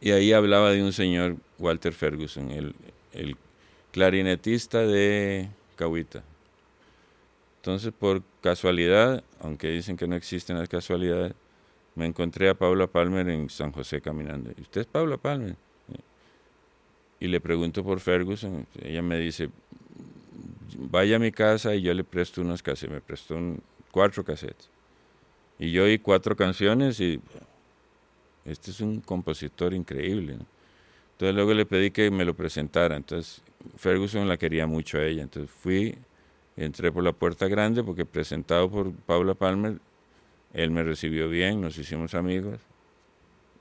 [0.00, 2.74] Y ahí hablaba de un señor, Walter Ferguson, el,
[3.12, 3.36] el
[3.90, 6.22] clarinetista de Cahuita.
[7.56, 11.32] Entonces, por casualidad, aunque dicen que no existen las casualidades,
[11.94, 14.50] me encontré a Paula Palmer en San José caminando.
[14.56, 15.56] ¿Y usted es Paula Palmer?
[17.20, 18.66] Y le pregunto por Ferguson.
[18.82, 19.48] Ella me dice,
[20.76, 22.94] vaya a mi casa y yo le presto unos cassettes.
[22.94, 23.38] Me prestó
[23.90, 24.70] cuatro cassettes.
[25.58, 27.20] Y yo oí cuatro canciones y
[28.44, 30.38] este es un compositor increíble.
[31.12, 32.96] Entonces luego le pedí que me lo presentara.
[32.96, 33.42] Entonces
[33.76, 35.22] Ferguson la quería mucho a ella.
[35.22, 35.96] Entonces fui
[36.56, 39.78] Entré por la puerta grande porque presentado por Paula Palmer,
[40.52, 42.60] él me recibió bien, nos hicimos amigos.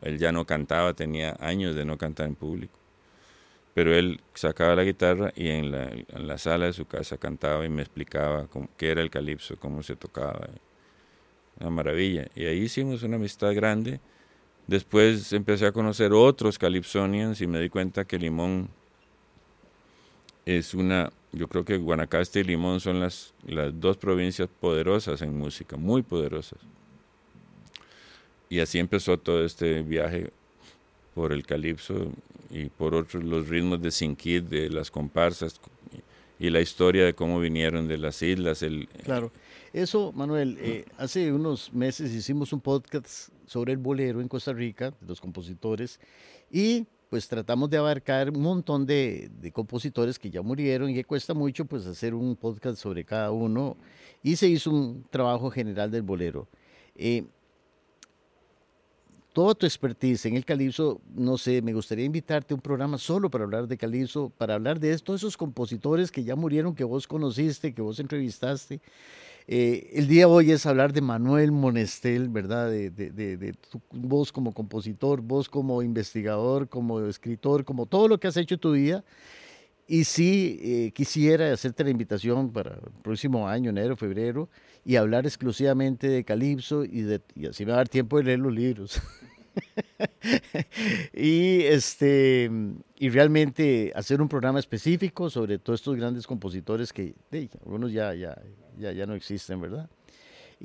[0.02, 2.78] Él ya no cantaba, tenía años de no cantar en público.
[3.74, 7.82] Pero él sacaba la guitarra y en la, sala de su casa cantaba y me
[7.82, 10.48] explicaba cómo, qué era el calipso, cómo se tocaba.
[11.60, 12.28] Una maravilla.
[12.36, 14.00] Y ahí hicimos una amistad grande.
[14.68, 18.70] Después empecé a conocer otros calipsonians y me di cuenta que Limón
[20.46, 25.36] es una yo creo que Guanacaste y Limón son las, las dos provincias poderosas en
[25.36, 26.60] música, muy poderosas.
[28.50, 30.32] Y así empezó todo este viaje
[31.14, 32.12] por el calipso
[32.50, 35.60] y por otros los ritmos de Sinquid, de las comparsas
[36.40, 38.64] y la historia de cómo vinieron de las islas.
[38.64, 39.32] El, claro,
[39.72, 44.92] eso, Manuel, eh, hace unos meses hicimos un podcast sobre el bolero en Costa Rica,
[44.92, 46.00] de los compositores,
[46.52, 51.34] y pues tratamos de abarcar un montón de, compositores que ya murieron y que cuesta
[51.34, 53.78] mucho pues hacer un podcast sobre cada uno
[54.24, 56.48] y se hizo un trabajo general del bolero.
[56.96, 57.24] Eh,
[59.34, 63.30] toda tu expertise en el calipso, no sé, me gustaría invitarte a un programa solo
[63.30, 67.08] para hablar de calipso, para hablar de todos esos compositores que ya murieron, que vos
[67.08, 68.80] conociste, que vos entrevistaste.
[69.48, 72.70] Eh, el día hoy es hablar de Manuel Monestel, ¿verdad?
[72.70, 78.20] De, de, de, tu, vos como compositor, vos como investigador, como escritor, como todo lo
[78.20, 79.04] que has hecho tu vida.
[79.88, 84.50] Y sí, eh, quisiera hacerte la invitación para el próximo año, enero, febrero,
[84.86, 88.24] y hablar exclusivamente de Calipso y, de, y así me va a dar tiempo de
[88.24, 89.02] leer los libros.
[91.14, 92.50] y este
[92.98, 97.14] y realmente hacer un programa específico sobre todos estos grandes compositores que
[97.64, 98.36] algunos ya, ya,
[98.80, 99.90] ya, ya no existen, ¿verdad?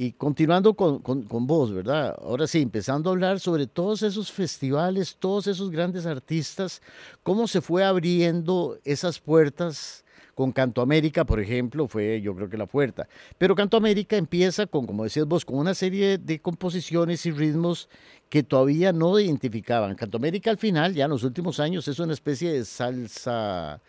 [0.01, 2.17] Y continuando con, con, con, vos, ¿verdad?
[2.23, 6.81] Ahora sí, empezando a hablar sobre todos esos festivales, todos esos grandes artistas,
[7.25, 10.05] cómo se fue abriendo esas puertas
[10.37, 13.09] con Canto América, por ejemplo, fue yo creo que la puerta.
[13.39, 17.89] Pero Canto América empieza con, como decías vos, con una serie de composiciones y ritmos
[18.29, 19.97] que todavía no identificaban.
[19.97, 23.81] Canto América al final, ya en los últimos años, es una especie de salsa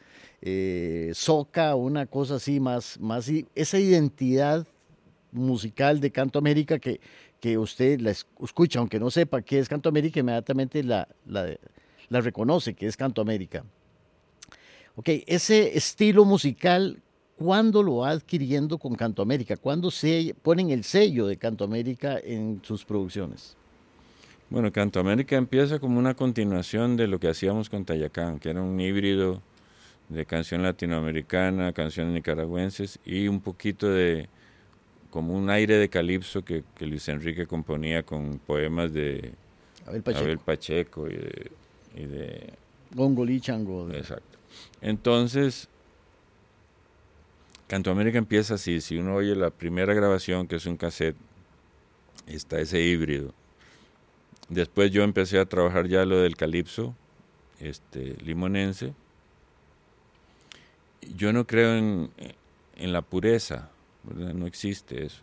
[0.42, 4.66] eh, soca, una cosa así, más, más esa identidad
[5.32, 7.00] musical de Canto América que,
[7.40, 11.56] que usted la escucha, aunque no sepa qué es Canto América, inmediatamente la, la,
[12.10, 13.64] la reconoce, que es Canto América.
[14.96, 17.02] Ok, ese estilo musical,
[17.38, 19.56] ¿cuándo lo va adquiriendo con Canto América?
[19.56, 23.56] ¿Cuándo se ponen el sello de Canto América en sus producciones?
[24.50, 28.62] Bueno, Canto América empieza como una continuación de lo que hacíamos con Tayacán, que era
[28.62, 29.42] un híbrido
[30.10, 34.28] de canción latinoamericana, canciones nicaragüenses y un poquito de
[35.10, 39.34] como un aire de calipso que, Luis Enrique componía con poemas de
[39.86, 41.52] Abel Pacheco, y de,
[41.96, 42.54] y de
[42.94, 43.90] Gongolí Chango.
[43.92, 44.38] Exacto.
[44.82, 45.68] Entonces,
[47.68, 51.16] Canto América empieza así, si uno oye la primera grabación, que es un cassette,
[52.28, 53.34] está ese híbrido.
[54.50, 56.96] Después yo empecé a trabajar ya lo del calipso,
[57.60, 58.94] este, limonense.
[61.16, 62.12] Yo no creo en,
[62.76, 63.70] en la pureza,
[64.04, 65.22] no existe eso.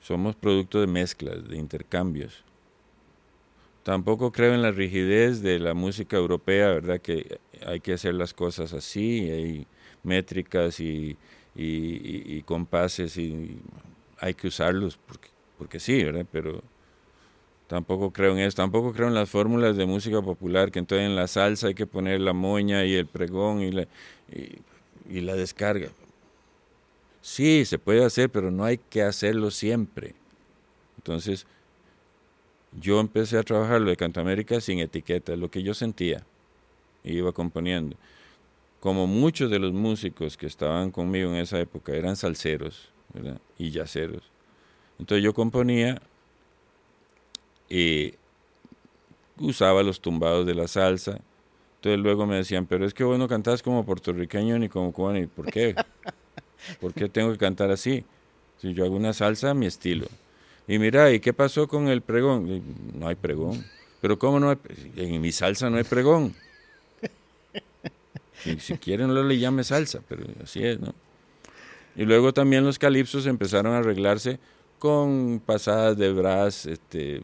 [0.00, 2.44] Somos producto de mezclas, de intercambios.
[3.82, 7.00] Tampoco creo en la rigidez de la música europea, ¿verdad?
[7.00, 9.66] Que hay que hacer las cosas así, hay
[10.02, 11.16] métricas y,
[12.44, 13.58] compases y
[14.18, 14.98] hay que usarlos
[15.58, 16.26] porque, sí, ¿verdad?
[16.30, 16.62] Pero
[17.66, 21.16] tampoco creo en eso, tampoco creo en las fórmulas de música popular, que entonces en
[21.16, 23.70] la salsa hay que poner la moña y el pregón y
[25.20, 25.88] la descarga.
[27.26, 30.14] Sí, se puede hacer, pero no hay que hacerlo siempre.
[30.96, 31.44] Entonces,
[32.80, 36.24] yo empecé a trabajar lo de Cantamérica sin etiqueta, lo que yo sentía,
[37.02, 37.96] y iba componiendo.
[38.78, 42.92] Como muchos de los músicos que estaban conmigo en esa época eran salseros
[43.58, 44.22] y yaceros,
[45.00, 46.00] entonces yo componía
[47.68, 48.14] y
[49.40, 51.18] usaba los tumbados de la salsa.
[51.78, 55.18] Entonces luego me decían, pero es que vos no cantás como puertorriqueño ni como cubano.
[55.18, 55.74] ¿Y por qué?
[56.80, 58.04] ¿Por qué tengo que cantar así?
[58.60, 60.06] Si yo hago una salsa mi estilo.
[60.68, 62.62] Y mira, ¿y qué pasó con el pregón?
[62.94, 63.64] No hay pregón.
[64.00, 64.56] Pero ¿cómo no hay?
[64.96, 66.34] En mi salsa no hay pregón.
[68.60, 70.94] Si, quieren, no le llame salsa, pero así es, ¿no?
[71.96, 74.38] Y luego también los calipsos empezaron a arreglarse
[74.78, 77.22] con pasadas de brass, este,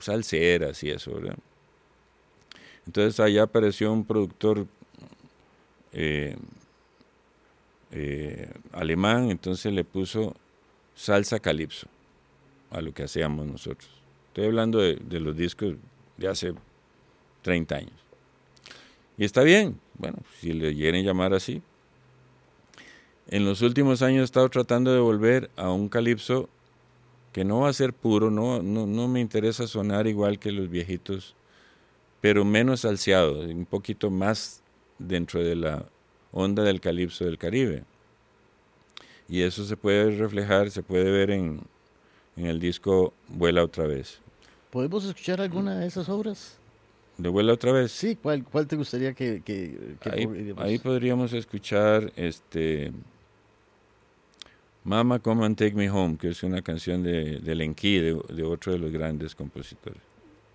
[0.00, 1.36] salseras y eso, ¿verdad?
[2.86, 4.66] Entonces allá apareció un productor
[5.92, 6.36] eh,
[7.96, 10.34] eh, alemán, entonces le puso
[10.96, 11.86] salsa calipso
[12.70, 13.88] a lo que hacíamos nosotros.
[14.28, 15.76] Estoy hablando de, los discos
[16.16, 16.54] de hace
[17.42, 17.92] 30 años.
[19.16, 21.62] Y está bien, bueno, si le quieren llamar así.
[23.28, 26.48] En los últimos años he estado tratando de volver a un calipso
[27.32, 30.68] que no va a ser puro, no, no, no me interesa sonar igual que los
[30.68, 31.36] viejitos,
[32.20, 34.64] pero menos salseado, un poquito más
[34.98, 35.86] dentro de la
[36.34, 37.84] onda del calipso del Caribe.
[39.28, 41.60] Y eso se puede reflejar, se puede ver en,
[42.36, 44.18] en el disco Vuela otra vez.
[44.70, 46.58] ¿Podemos escuchar alguna de esas obras?
[47.16, 47.92] ¿De Vuela otra vez?
[47.92, 49.40] Sí, ¿cuál, cuál te gustaría que...
[49.42, 52.92] que, que ahí, ahí, podríamos escuchar este
[54.82, 58.78] Mama Come and Take Me Home, que es una canción de, de, de otro de
[58.78, 60.02] los grandes compositores.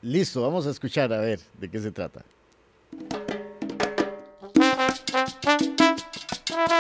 [0.02, 2.24] Listo, vamos a escuchar a ver de qué se trata.
[6.72, 6.74] I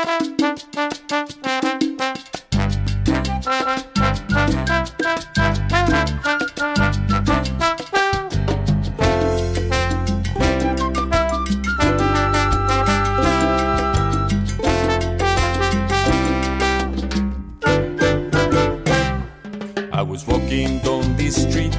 [20.04, 21.76] was walking down the street.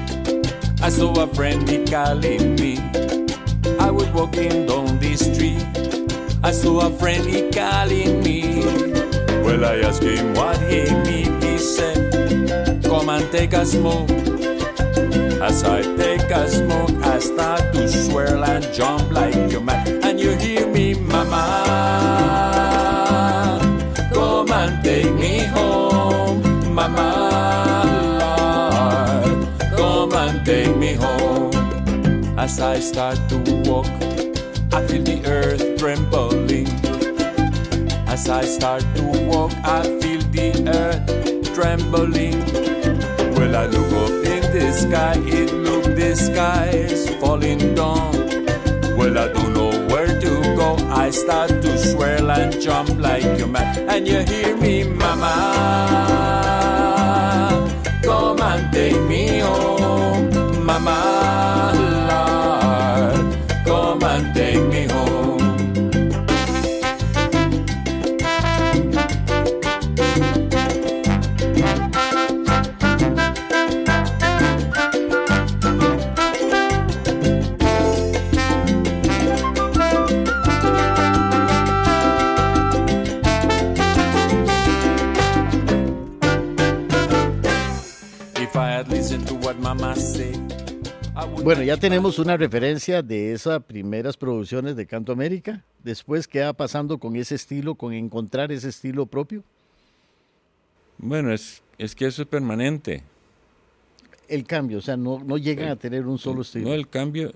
[0.83, 2.79] I saw a friend he calling me.
[3.79, 5.90] I was walking down the street.
[6.43, 8.65] I saw a friend he calling me.
[9.45, 11.41] Well, I asked him what he mean.
[11.43, 14.09] He said, Come and take a smoke.
[15.41, 19.87] As I take a smoke, I start to swirl and jump like you mad.
[20.03, 21.45] And you hear me, mama.
[24.15, 27.09] Come and take me home, mama.
[29.77, 31.53] Come and take me home.
[32.39, 33.37] As I start to
[33.69, 33.87] walk,
[34.73, 36.69] I feel the earth trembling.
[38.07, 42.39] As I start to walk, I feel the earth trembling.
[43.35, 48.13] Well, I look up in the sky, it look the sky is falling down.
[48.97, 50.77] Well, I don't know where to go.
[50.89, 55.35] I start to swirl and jump like you mad, and you hear me, mama.
[58.05, 61.20] Come and take me home, mama.
[91.51, 95.65] Bueno, ya tenemos una referencia de esas primeras producciones de Canto América.
[95.83, 99.43] Después, ¿qué va pasando con ese estilo, con encontrar ese estilo propio?
[100.99, 103.03] Bueno, es, es que eso es permanente.
[104.29, 106.69] El cambio, o sea, no, no llegan a tener un solo estilo.
[106.69, 107.33] No, el cambio,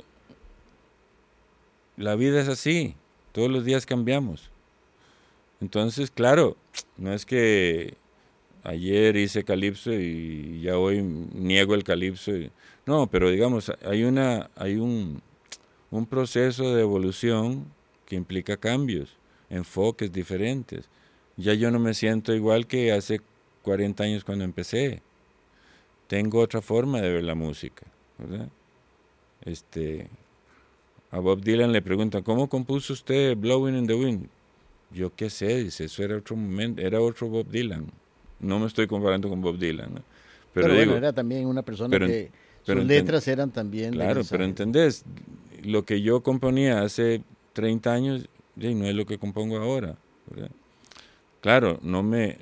[1.96, 2.94] la vida es así,
[3.32, 4.48] todos los días cambiamos.
[5.60, 6.56] Entonces, claro,
[6.98, 7.96] no es que
[8.64, 12.32] ayer hice calipso y ya hoy niego el calipso.
[12.86, 15.22] no, pero digamos, hay, una, hay un,
[15.90, 17.66] un proceso de evolución
[18.06, 19.16] que implica cambios,
[19.50, 20.88] enfoques diferentes.
[21.36, 23.20] Ya yo no me siento igual que hace
[23.62, 25.02] 40 años cuando empecé.
[26.06, 27.86] Tengo otra forma de ver la música,
[28.18, 28.48] ¿verdad?
[29.42, 30.08] Este,
[31.10, 34.28] a Bob Dylan le preguntan, ¿cómo compuso usted Blowing in the Wind?
[34.90, 37.90] Yo qué sé, dice, eso era otro momento, era otro Bob Dylan.
[38.44, 40.00] No me estoy comparando con Bob Dylan, ¿no?
[40.52, 42.30] Pero, Pero, bueno, digo, era también una persona pero que
[42.64, 43.92] pero sus letras eran también...
[43.92, 45.04] claro, pero entendés,
[45.62, 47.22] lo que yo componía hace
[47.52, 49.96] 30 años, no es lo que compongo ahora,
[50.30, 50.50] ¿verdad?
[51.40, 52.38] Claro, no me,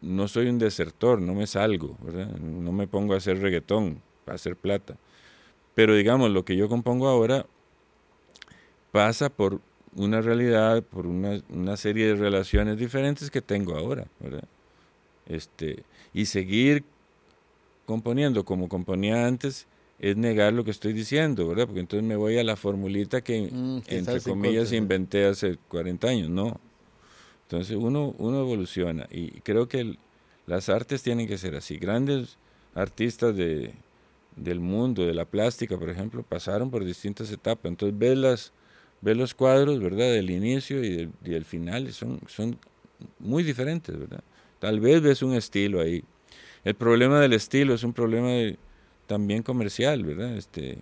[0.00, 2.28] no soy un desertor, no me salgo, ¿verdad?
[2.36, 4.96] No me pongo a hacer reggaetón para hacer plata.
[5.74, 7.46] Pero digamos, lo que yo compongo ahora
[8.92, 9.60] pasa por
[9.96, 14.44] una realidad, por una, una serie de relaciones diferentes que tengo ahora, ¿verdad?
[15.26, 16.84] Este, y seguir
[17.86, 19.66] componiendo como componía antes
[19.98, 21.66] es negar lo que estoy diciendo, ¿verdad?
[21.66, 26.08] Porque entonces me voy a la formulita que, Mm, que entre comillas, inventé hace 40
[26.08, 26.60] años, no.
[27.44, 29.98] Entonces uno, uno evoluciona y creo que el-
[30.46, 31.76] las artes tienen que ser así.
[31.76, 32.36] Grandes
[32.74, 33.74] artistas de,
[34.36, 37.66] del mundo, de la plástica, por ejemplo, pasaron por distintas etapas.
[37.70, 38.52] Entonces ves, las,
[39.02, 40.10] ves los cuadros, ¿verdad?
[40.12, 42.56] Del inicio y del, y del final son, son
[43.20, 44.24] muy diferentes, ¿verdad?
[44.62, 46.04] Tal vez ves un estilo ahí.
[46.62, 48.56] El problema del estilo es un problema
[49.08, 50.36] también comercial, ¿verdad?
[50.36, 50.78] Este,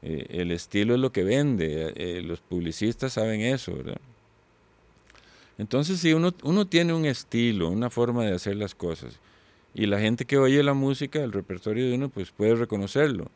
[0.00, 4.00] eh, el estilo es lo que vende, eh, los publicistas saben eso, ¿verdad?
[5.58, 9.20] Entonces, si uno, uno tiene un estilo, una forma de hacer las cosas,
[9.74, 13.26] y la gente que oye la música, el repertorio de uno, pues puede reconocerlo.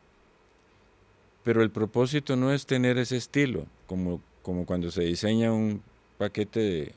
[1.43, 5.83] Pero el propósito no es tener ese estilo, como, como cuando se diseña un
[6.17, 6.93] paquete de,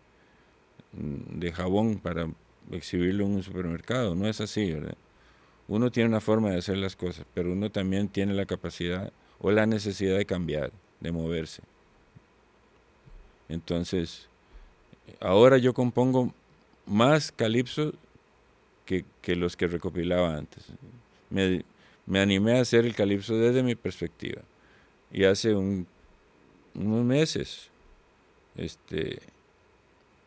[0.93, 2.27] de jabón para
[2.73, 4.97] exhibirlo en un supermercado, no es así, ¿verdad?
[5.69, 9.51] Uno tiene una forma de hacer las cosas, pero uno también tiene la capacidad o
[9.51, 11.63] la necesidad de cambiar, de moverse.
[13.49, 14.29] Entonces,
[15.21, 16.33] ahora yo compongo
[16.87, 17.93] más calipso
[18.85, 20.65] que, que los que recopilaba antes.
[21.31, 21.65] Me,
[22.07, 24.43] me animé a hacer el calipso desde mi perspectiva.
[25.13, 25.87] Y hace un-
[26.75, 27.69] unos meses
[28.57, 29.19] este,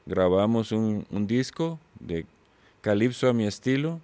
[0.06, 2.26] grabamos un disco de
[2.82, 4.00] calipso a mi estilo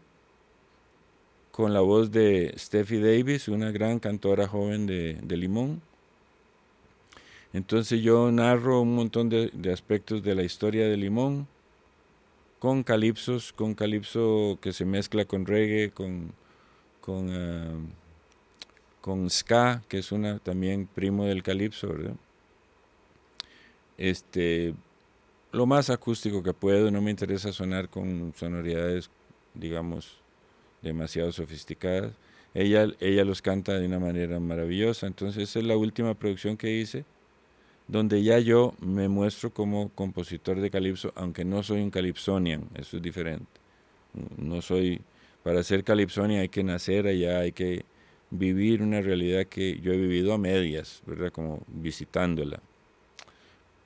[1.51, 5.81] con la voz de Steffi Davis, una gran cantora joven de, de Limón.
[7.55, 11.47] Entonces yo narro un montón de, aspectos de la historia de Limón,
[12.59, 16.33] con calipsos, con calipso que se mezcla con reggae, con,
[16.99, 17.77] con, ah,
[18.99, 21.95] con ska, que es una también primo del calipso.
[23.97, 24.73] Este,
[25.55, 29.09] lo más acústico que puedo, no me interesa sonar con sonoridades,
[29.53, 30.17] digamos,
[30.81, 32.11] demasiado sofisticadas.
[32.53, 36.71] Ella, ella los canta de una manera maravillosa, entonces esa es la última producción que
[36.71, 37.05] hice
[37.87, 42.97] donde ya yo me muestro como compositor de calipso, aunque no soy un calipsonian, eso
[42.97, 43.45] es diferente.
[44.37, 45.01] No soy,
[45.43, 47.85] para ser calipsonian hay que nacer allá, hay que
[48.31, 51.31] vivir una realidad que yo he vivido a medias, ¿verdad?
[51.31, 52.59] Como visitándola.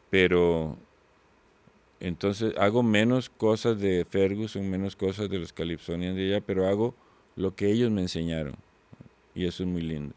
[0.10, 0.78] Pero
[2.00, 6.96] entonces hago menos cosas de Ferguson, menos cosas de los calipsonians de allá, pero hago
[7.36, 8.56] lo que ellos me enseñaron.
[9.36, 10.16] Y eso es muy lindo.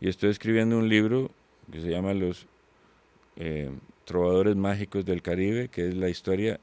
[0.00, 1.30] Y estoy escribiendo un libro
[1.70, 2.46] que se llama Los
[3.36, 3.70] eh,
[4.04, 6.60] Trovadores Mágicos del Caribe, que es la historia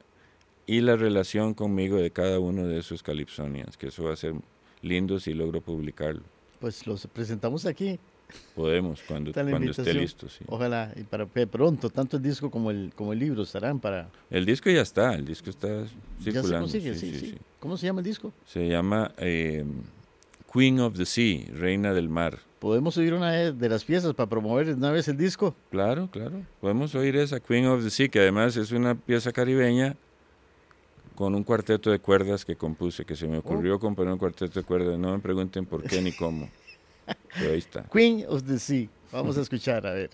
[0.66, 4.34] y la relación conmigo de cada uno de esos calipsonians, que eso va a ser
[4.80, 6.22] lindo si logro publicarlo.
[6.60, 7.98] Pues los presentamos aquí.
[8.54, 10.28] Podemos, cuando, cuando esté listo.
[10.28, 10.44] sí.
[10.46, 14.10] Ojalá, y para que pronto, tanto el disco como el, como el libro estarán para...
[14.30, 15.86] El disco ya está, el disco está Ya
[16.18, 16.60] se circulando.
[16.60, 17.34] consigue, sí, sí.
[17.58, 18.32] ¿Cómo se llama el disco?
[18.44, 19.64] Se llama eh,
[20.52, 22.38] Queen of the Sea, Reina del Mar.
[22.58, 25.54] ¿Podemos subir una de las piezas para promover una vez el disco?
[25.70, 26.42] Claro, claro.
[26.60, 29.96] Podemos oír esa Queen of the Sea, que además es una pieza caribeña
[31.16, 34.64] con un cuarteto de cuerdas que compuse, que se me ocurrió componer un cuarteto de
[34.66, 34.98] cuerdas.
[34.98, 36.48] No me pregunten por qué ni cómo.
[37.88, 38.88] Queen of the Sea.
[39.10, 40.10] Vamos a escuchar, a ver.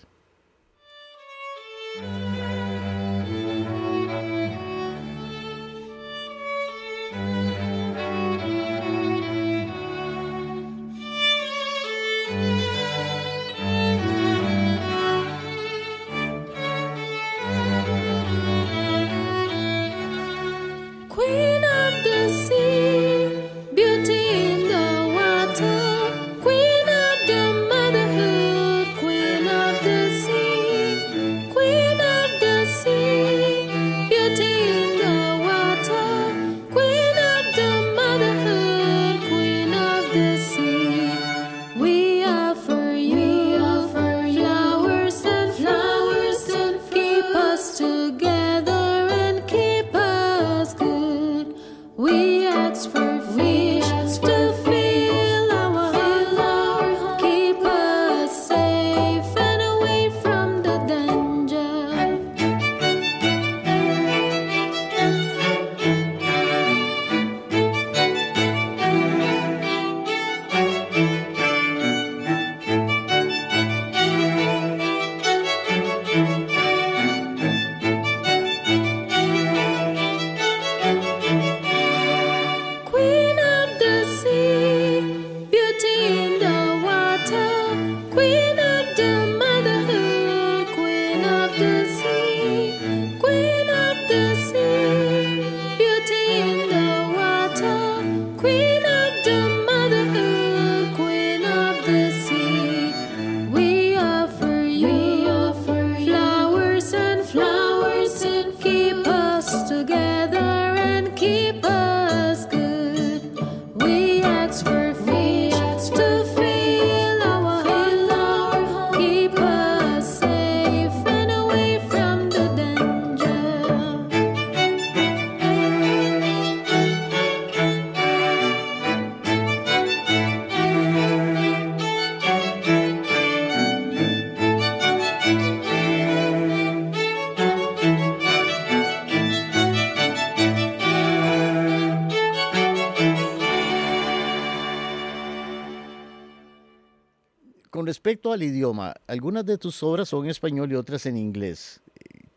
[148.09, 151.79] Respecto al idioma, algunas de tus obras son en español y otras en inglés.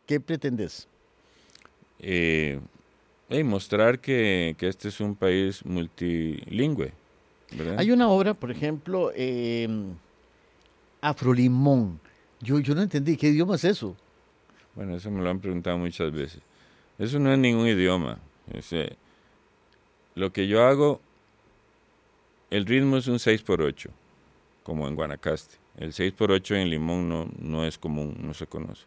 [0.05, 0.87] ¿Qué pretendes?
[1.99, 2.61] Eh,
[3.43, 6.93] mostrar que, que este es un país multilingüe.
[7.53, 7.77] ¿verdad?
[7.79, 9.67] Hay una obra, por ejemplo, eh,
[11.01, 11.99] Afrolimón.
[12.43, 13.97] Yo, yo no entendí, ¿qué idioma es eso?
[14.75, 16.43] Bueno, eso me lo han preguntado muchas veces.
[16.99, 18.19] Eso no es ningún idioma.
[18.53, 18.95] Es, eh,
[20.17, 21.01] lo que yo hago,
[22.51, 23.89] el ritmo es un 6x8,
[24.65, 25.62] como en Guanacaste.
[25.77, 28.85] El 6x8 en Limón no, no es común, no se conoce.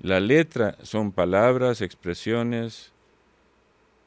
[0.00, 2.92] La letra son palabras, expresiones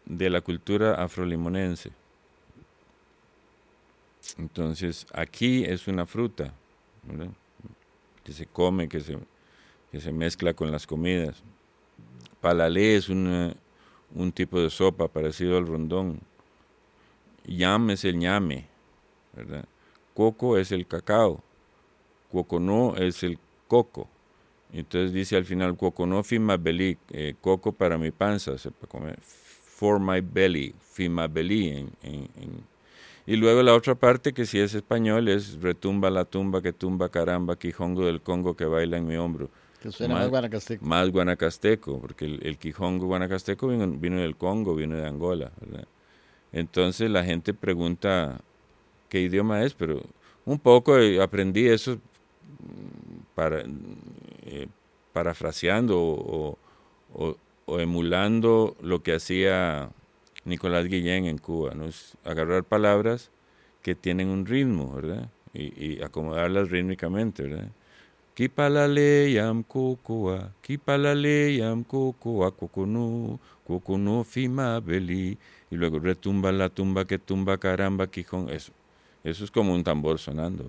[0.06, 1.92] de la cultura afrolimonense.
[4.38, 6.54] Entonces, aquí es una fruta
[8.24, 9.18] que se come, que se,
[9.92, 11.42] que se mezcla con las comidas.
[12.42, 13.56] Palalé es un
[14.34, 16.20] tipo de sopa parecido al rondón.
[17.46, 18.68] Yam es el ñame,
[19.34, 19.66] ¿verdad?
[20.16, 21.44] Coco es el cacao.
[22.32, 23.38] Cuoconó es el
[23.68, 24.08] coco.
[24.74, 29.20] Entonces dice al final, Cuoconó fimabeli, eh, coco para mi panza, se puede comer.
[29.22, 31.68] For my belly, fimabeli.
[31.70, 32.76] En, en- en-
[33.28, 37.10] Y luego la otra parte, que si es español, es retumba la tumba que tumba
[37.10, 39.50] caramba, quijongo del Congo que baila en mi hombro
[39.82, 40.86] Que suena Más- más guanacasteco.
[40.86, 45.88] más guanacasteco, porque el, el Quijongo guanacasteco vino, vino del Congo, vino de Angola, ¿verdad?
[46.52, 48.42] Entonces la gente pregunta
[49.10, 50.02] qué idioma es, pero
[50.46, 53.36] un poco eh, aprendí eso mm,
[54.46, 54.68] eh,
[55.14, 56.58] parafraseando o,
[57.68, 59.90] emulando lo que hacía
[60.44, 61.86] Nicolás Guillén en Cuba, ¿no?
[62.24, 63.32] Agarrar palabras
[63.82, 65.30] que tienen un ritmo, ¿verdad?
[65.54, 67.70] Y, acomodarlas rítmicamente, ¿verdad?
[68.36, 75.38] Kipalale yam kukua, kipalale yam kukua, kukunu, kukunu fima beli.
[75.72, 78.50] Y luego retumba la tumba que tumba caramba, quijón.
[78.50, 78.74] Eso,
[79.26, 80.64] eso es como un tambor sonando.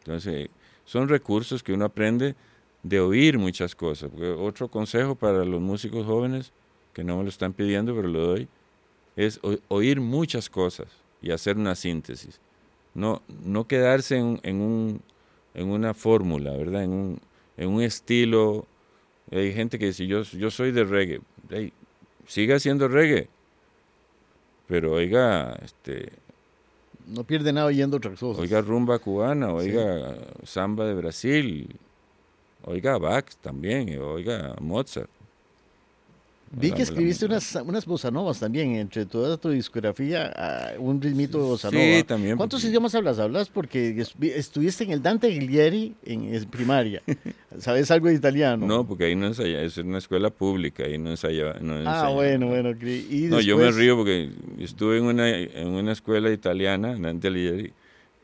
[0.00, 0.50] Entonces,
[0.84, 2.34] son recursos que uno aprende
[2.82, 4.10] de oír muchas cosas.
[4.38, 6.52] Otro consejo para los músicos jóvenes,
[6.92, 8.48] que no me lo están pidiendo, pero lo doy,
[9.14, 10.88] es oír muchas cosas
[11.22, 12.40] y hacer una síntesis.
[12.92, 15.00] No, no quedarse en, un
[15.54, 16.82] en una fórmula, ¿verdad?
[16.82, 17.20] En un,
[17.56, 18.66] en un estilo.
[19.30, 21.20] Hay gente que dice, yo, yo soy de reggae.
[21.50, 21.72] Ey,
[22.26, 23.28] siga haciendo reggae.
[24.66, 26.10] Pero oiga, este,
[27.10, 28.40] No pierde nada oyendo otras cosas.
[28.40, 31.76] oiga rumba cubana, oiga samba de Brasil,
[32.64, 35.10] oiga Bach también, oiga Mozart.
[36.52, 41.44] Vi que escribiste unas, unas bossa novas también, entre toda tu discografía, un ritmito de
[41.44, 43.20] bossa Sí, también, ¿Cuántos porque- idiomas hablas?
[43.20, 47.02] Hablas porque estu- estuviste en el Dante Alighieri en, primaria.
[47.58, 48.66] ¿Sabes algo de italiano?
[48.66, 51.54] No, porque ahí no ensaya, es una escuela pública, ahí no ensaya.
[51.60, 52.70] No Ah, bueno, bueno.
[52.74, 57.72] No, yo me río porque estuve en una, en una escuela italiana, en Dante Alighieri,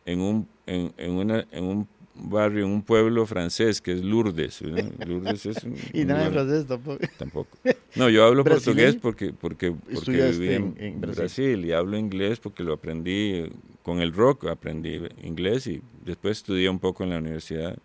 [0.05, 1.89] en un, en, en una, en un
[2.19, 4.61] barrio, en un pueblo francés que es Lourdes.
[4.63, 4.91] ¿verdad?
[5.07, 7.05] Lourdes es un, Y nada de lugar- francés tampoco.
[7.19, 7.59] tampoco.
[7.95, 11.17] No, yo hablo portugués porque, porque, porque viví en, en- en Brasil.
[11.21, 11.65] Brasil.
[11.65, 13.45] y hablo inglés porque lo aprendí
[13.83, 17.77] con el rock, aprendí inglés y después estudié un poco en la universidad.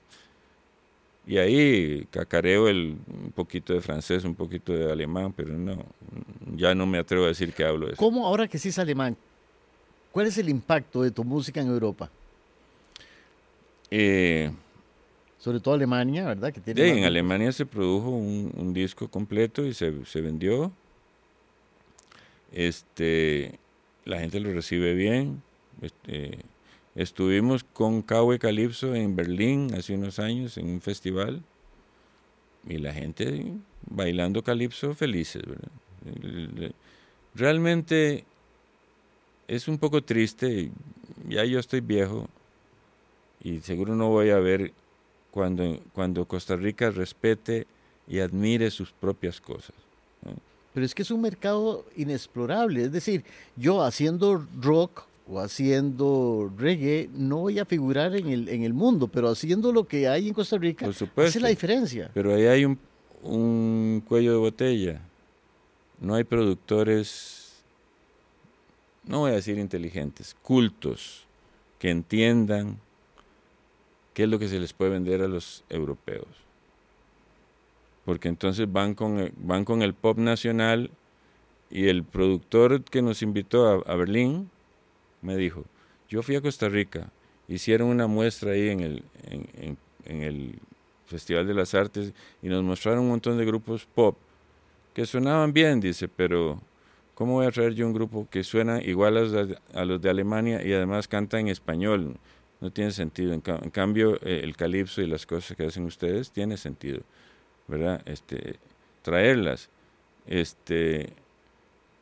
[1.27, 5.85] Y ahí cacareo el, un poquito de francés, un poquito de alemán, pero no,
[6.55, 7.97] ya no me atrevo a decir que hablo eso.
[7.97, 9.15] ¿Cómo, ahora que sí es alemán,
[10.11, 12.09] cuál es el impacto de tu música en Europa?
[13.91, 14.51] Eh,
[15.37, 16.53] Sobre todo Alemania, ¿verdad?
[16.53, 17.03] Que tiene de- en.
[17.03, 20.71] Alemania se produjo un, un disco completo y se, se vendió.
[22.51, 23.59] Este,
[24.05, 25.41] la gente lo recibe bien.
[25.81, 26.39] Este,
[26.95, 31.41] estuvimos con Kawe Calypso en Berlín hace unos años en un festival
[32.67, 33.45] y la gente
[33.89, 35.41] bailando Calypso felices.
[35.45, 36.71] ¿verdad?
[37.33, 38.25] Realmente
[39.47, 40.71] es un poco triste.
[41.27, 42.27] Ya yo estoy viejo
[43.43, 44.71] y seguro no voy a ver
[45.31, 47.65] cuando, cuando Costa Rica respete
[48.07, 49.75] y admire sus propias cosas.
[50.73, 52.83] Pero es que es un mercado inexplorable.
[52.83, 53.23] Es decir,
[53.57, 59.07] yo haciendo rock o haciendo reggae no voy a figurar en el, en el mundo,
[59.07, 61.39] pero haciendo lo que hay en Costa Rica Por hace supuesto.
[61.39, 62.09] la diferencia.
[62.13, 62.77] Pero ahí hay un,
[63.23, 65.01] un cuello de botella.
[65.99, 67.53] No hay productores,
[69.05, 71.25] no voy a decir inteligentes, cultos,
[71.79, 72.77] que entiendan
[74.13, 76.27] qué es lo que se les puede vender a los europeos.
[78.05, 80.89] Porque entonces van con, el- van con el pop nacional
[81.69, 84.49] y el productor que nos invitó a, Berlín
[85.21, 85.65] me dijo,
[86.09, 87.11] yo fui a Costa Rica,
[87.47, 89.03] hicieron una muestra ahí en el,
[90.05, 90.55] en, el
[91.07, 94.17] Festival de las Artes y nos mostraron un montón de grupos pop
[94.93, 96.61] que sonaban bien, dice, pero
[97.15, 100.65] ¿cómo voy a traer yo un grupo que suena igual a a los de Alemania
[100.65, 102.17] y además canta en español?
[102.61, 103.33] No tiene sentido.
[103.33, 107.01] En, ca- en cambio, eh, el calipso y las cosas que hacen ustedes tiene sentido,
[107.67, 108.01] ¿verdad?
[108.05, 108.55] Este,
[109.01, 109.69] traerlas.
[110.27, 111.09] Este,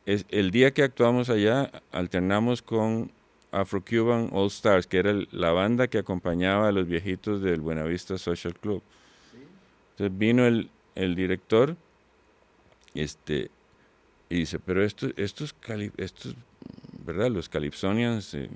[0.06, 3.10] es, el día que actuamos allá, alternamos con
[3.52, 8.54] Afro-Cuban All Stars, que era la banda que acompañaba a los viejitos del Buenavista Social
[8.54, 8.82] Club.
[9.92, 11.76] Entonces vino el, el director
[12.94, 13.50] este,
[14.28, 15.54] y dice, pero esto, estos,
[15.96, 16.34] estos,
[17.04, 17.30] ¿verdad?
[17.30, 18.48] Los Calypsonians, eh,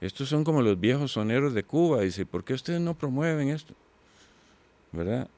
[0.00, 2.00] estos son como los viejos soneros de Cuba.
[2.02, 3.74] Dice, ¿por qué ustedes no promueven esto?
[4.92, 5.28] ¿Verdad?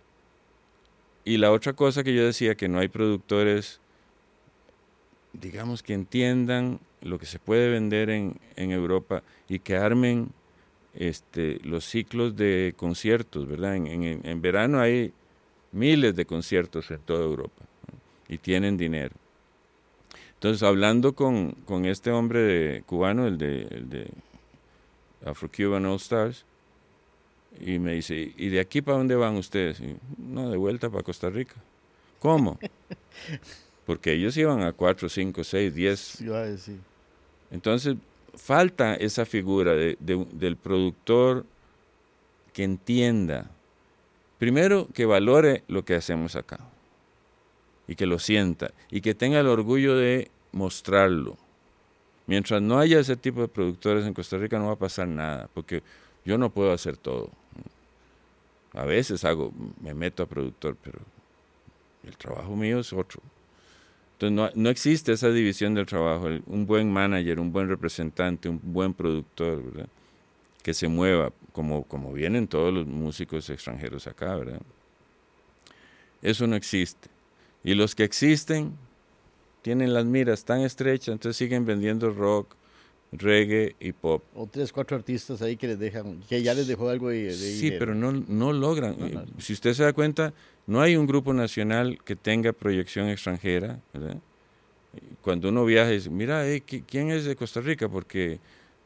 [1.24, 3.80] Y la otra cosa que yo decía, que no hay productores,
[5.32, 10.28] digamos, que entiendan lo que se puede vender en, en Europa y que armen
[10.94, 13.76] este, los ciclos de conciertos, ¿verdad?
[13.76, 15.12] En, en- en verano hay
[15.72, 17.64] miles de conciertos en toda Europa
[18.28, 19.14] y tienen dinero.
[20.34, 24.08] Entonces, hablando con, con este hombre de- cubano, el de
[25.24, 26.44] Afro-Cuban All Stars,
[27.60, 29.78] y me dice, ¿y de aquí para dónde van ustedes?
[29.80, 31.54] Y, no, de vuelta para Costa Rica.
[32.18, 32.58] ¿Cómo?
[33.86, 36.78] Porque ellos iban a 4, 5, 6, 10 Iba a decir.
[37.50, 37.96] entonces,
[38.34, 41.44] falta esa figura de- de- del productor
[42.54, 43.50] que entienda,
[44.38, 46.58] primero que valore lo que hacemos acá
[47.88, 51.36] y que lo sienta y que tenga el orgullo de mostrarlo.
[52.26, 55.48] Mientras no haya ese tipo de productores en Costa Rica no va a pasar nada,
[55.54, 55.82] porque
[56.24, 57.30] yo no puedo hacer todo.
[58.74, 61.00] A veces hago, me meto a productor, pero
[62.04, 63.20] el trabajo mío es otro.
[64.14, 66.28] Entonces no, no existe esa división del trabajo.
[66.28, 69.88] El- un buen manager, un buen representante, un buen productor, ¿verdad?
[70.62, 74.62] Que se mueva, como, como vienen todos los músicos extranjeros acá, ¿verdad?
[76.22, 77.08] Eso no existe.
[77.64, 78.76] Y los que existen
[79.62, 82.54] tienen las miras tan estrechas, entonces siguen vendiendo rock,
[83.12, 84.22] reggae y pop.
[84.34, 87.32] O tres, cuatro artistas ahí que les dejan, que ya les dejó algo de, de
[87.32, 87.76] Sí, dinero.
[87.78, 88.96] pero no, no logran.
[88.98, 89.24] No, Eh, no.
[89.38, 90.32] Si usted se da cuenta,
[90.66, 93.80] no hay un grupo nacional que tenga proyección extranjera.
[93.92, 94.16] ¿verdad?
[95.22, 97.88] Cuando uno viaja, dice, mira, eh, ¿qui- ¿quién es de Costa Rica?
[97.88, 98.40] Porque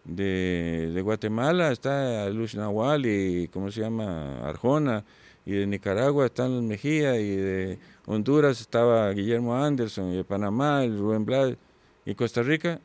[0.04, 4.46] de, de Guatemala está Luz Nahual y, ¿cómo se llama?
[4.46, 5.04] Arjona.
[5.46, 7.18] Y de Nicaragua están los Mejía.
[7.18, 10.12] Y de Honduras estaba Guillermo Anderson.
[10.12, 11.54] Y de Panamá, el Rubén Blas.
[12.04, 12.80] Y Costa Rica,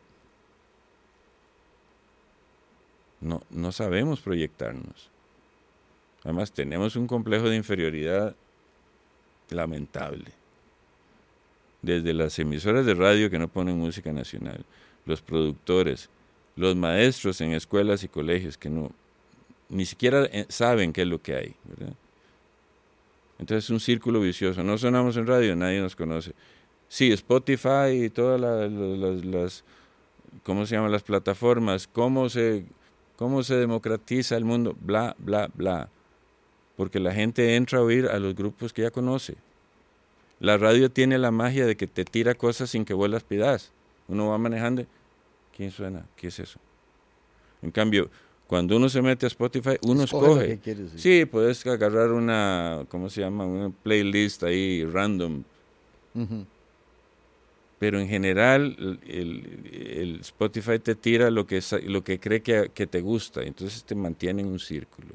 [3.20, 5.09] no, no sabemos proyectarnos.
[6.24, 8.36] Además, tenemos un complejo de inferioridad
[9.49, 10.32] lamentable.
[11.82, 14.64] Desde las emisoras de radio que no ponen música nacional,
[15.05, 16.09] los productores,
[16.55, 18.91] los maestros en escuelas y colegios que no
[19.72, 21.55] ni siquiera eh, saben qué es lo que hay.
[21.64, 21.93] ¿verdad?
[23.41, 24.63] Entonces es un círculo vicioso.
[24.63, 26.31] No sonamos en radio, nadie nos conoce.
[26.87, 29.63] Sí, Spotify y todas la- la- las, las,
[30.43, 31.87] ¿cómo se llaman las plataformas?
[31.87, 32.65] ¿Cómo se,
[33.17, 34.77] cómo se democratiza el mundo?
[34.79, 35.89] Bla, bla, bla.
[36.77, 39.35] Porque la gente entra a oír a los grupos que ya conoce.
[40.39, 43.71] La radio tiene la magia de que te tira cosas sin que vos las pidas.
[44.07, 44.85] Uno va manejando,
[45.55, 46.05] ¿quién suena?
[46.15, 46.59] ¿Qué es eso?
[47.61, 48.09] En cambio,
[48.51, 50.47] cuando uno se mete a Spotify, uno Escoge lo escoge.
[50.49, 50.99] que quieres, sí.
[50.99, 53.45] Sí, puedes agarrar una, ¿cómo se llama?
[53.45, 55.43] Una playlist ahí random.
[56.13, 56.45] Ujú.
[57.79, 62.99] Pero en general, el, Spotify te tira lo que, lo que cree que, que te
[62.99, 63.41] gusta.
[63.41, 65.07] Entonces te mantiene en un círculo.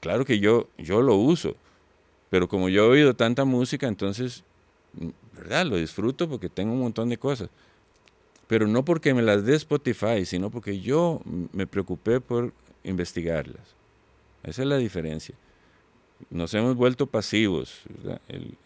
[0.00, 1.56] Claro que yo, yo lo uso.
[2.28, 4.44] Pero como yo he oído tanta música, entonces,
[5.34, 5.64] ¿verdad?
[5.64, 7.48] Lo disfruto porque tengo un montón de cosas.
[8.46, 11.20] Pero no porque me las dé Spotify, sino porque yo
[11.52, 12.52] me preocupé por
[12.84, 13.74] investigarlas.
[14.42, 15.34] Esa es la diferencia.
[16.30, 17.82] Nos hemos vuelto pasivos.
[18.28, 18.56] El,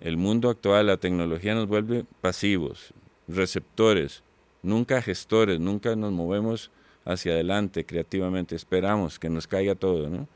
[0.00, 2.92] el mundo actual, la tecnología nos vuelve pasivos,
[3.26, 4.22] receptores,
[4.62, 6.70] nunca gestores, nunca nos movemos
[7.04, 10.28] hacia adelante creativamente, esperamos que nos caiga todo, ¿no?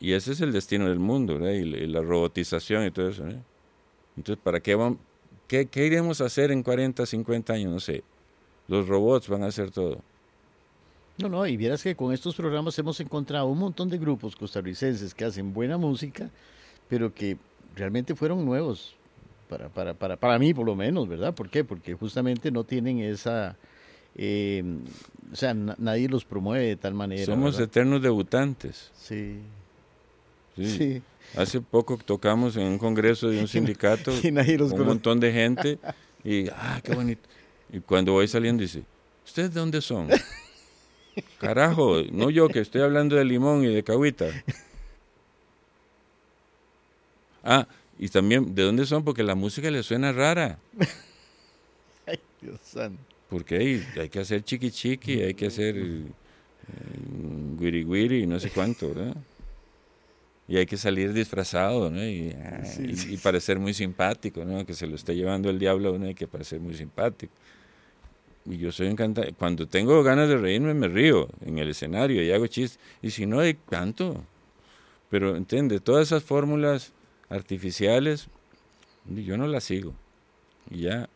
[0.00, 1.52] Y ese es el destino del mundo, ¿verdad?
[1.52, 3.42] Y, y la robotización y todo eso, ¿no?
[4.16, 4.98] Entonces, ¿para qué vamos?
[5.48, 7.72] ¿Qué, qué iremos a hacer en 40, 50 años?
[7.72, 8.02] No sé.
[8.68, 10.00] Los robots van a hacer todo.
[11.18, 15.14] No, no, y vieras que con estos programas hemos encontrado un montón de grupos costarricenses
[15.14, 16.28] que hacen buena música,
[16.88, 17.36] pero que
[17.76, 18.96] realmente fueron nuevos,
[19.48, 21.32] para, para, para, para mí por lo menos, ¿verdad?
[21.34, 21.62] ¿Por qué?
[21.62, 23.56] Porque justamente no tienen esa...
[24.16, 24.64] eh,
[25.32, 27.26] o sea, na- nadie los promueve de tal manera.
[27.26, 27.68] Somos ¿verdad?
[27.68, 28.90] eternos debutantes.
[28.96, 29.38] Sí,
[30.56, 30.66] Sí.
[30.78, 31.02] sí.
[31.36, 35.20] Hace poco tocamos en un congreso de un sindicato Y nadie los con un montón
[35.20, 35.78] de gente
[36.24, 37.28] y, ah, qué bonito.
[37.72, 38.82] Y cuando voy saliendo dice,
[39.24, 40.08] ¿ustedes de dónde son?
[41.38, 44.26] Carajo, no yo que estoy hablando de limón y de cahuita.
[47.42, 47.68] Ah,
[47.98, 49.04] y también, ¿de dónde son?
[49.04, 50.58] Porque la música les suena rara.
[52.06, 53.00] Ay, Dios santo.
[53.28, 58.50] Porque hay, hay que hacer chiqui chiqui, hay que hacer, eh, wiri y no sé
[58.50, 59.16] cuánto, ¿verdad?
[60.46, 62.04] Y hay que salir disfrazado, ¿no?
[62.04, 62.34] Y,
[62.64, 63.14] Sí, y- sí.
[63.14, 64.64] y parecer muy simpático, ¿no?
[64.66, 67.32] Que se lo esté llevando el diablo a uno hay que parecer muy simpático.
[68.44, 69.26] Y yo soy encantado.
[69.38, 72.78] Cuando tengo ganas de reírme, me río en el escenario y hago chistes.
[73.00, 73.38] Y si no,
[73.70, 74.22] canto.
[75.08, 76.92] Pero, entiende, todas esas fórmulas
[77.30, 78.28] artificiales,
[79.08, 79.94] yo no las sigo.
[80.70, 81.08] Y ya,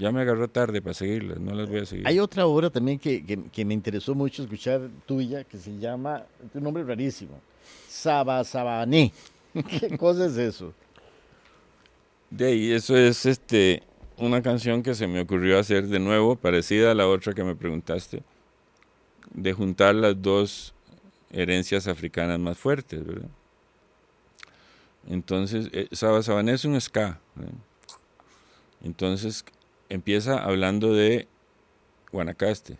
[0.00, 2.06] ya me agarró tarde para seguirlas, no las voy a seguir.
[2.08, 6.24] Hay otra obra también que, que- que me interesó mucho escuchar tuya, que se llama,
[6.54, 7.40] un nombre rarísimo,
[7.88, 9.12] Saba Sabané.
[9.80, 10.72] ¿Qué cosa es eso?
[12.30, 13.82] De ahí, eso es este,
[14.18, 17.54] una canción que se me ocurrió hacer de nuevo, parecida a la otra que me
[17.54, 18.22] preguntaste,
[19.32, 20.74] de juntar las dos
[21.30, 23.28] herencias africanas más fuertes, ¿verdad?
[25.08, 27.18] Entonces, eh, Saba Sabané es un ska.
[28.82, 29.44] Entonces,
[29.88, 31.28] empieza hablando de
[32.12, 32.78] Guanacaste.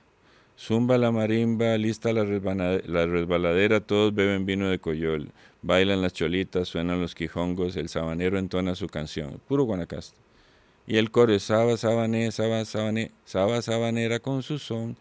[0.58, 5.30] Zumba la marimba, lista la, resbaladera, todos beben vino de coyol.
[5.62, 9.40] Bailan las cholitas, suenan los quijongos, el sabanero entona su canción.
[9.46, 10.18] Puro Guanacaste.
[10.88, 14.96] Y el coro es Saba, Sabané, Saba, Sabané, Saba, Sabanera con su son.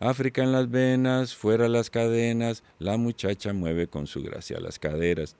[0.00, 5.34] África en las venas, fuera las cadenas, la muchacha mueve con su gracia las caderas.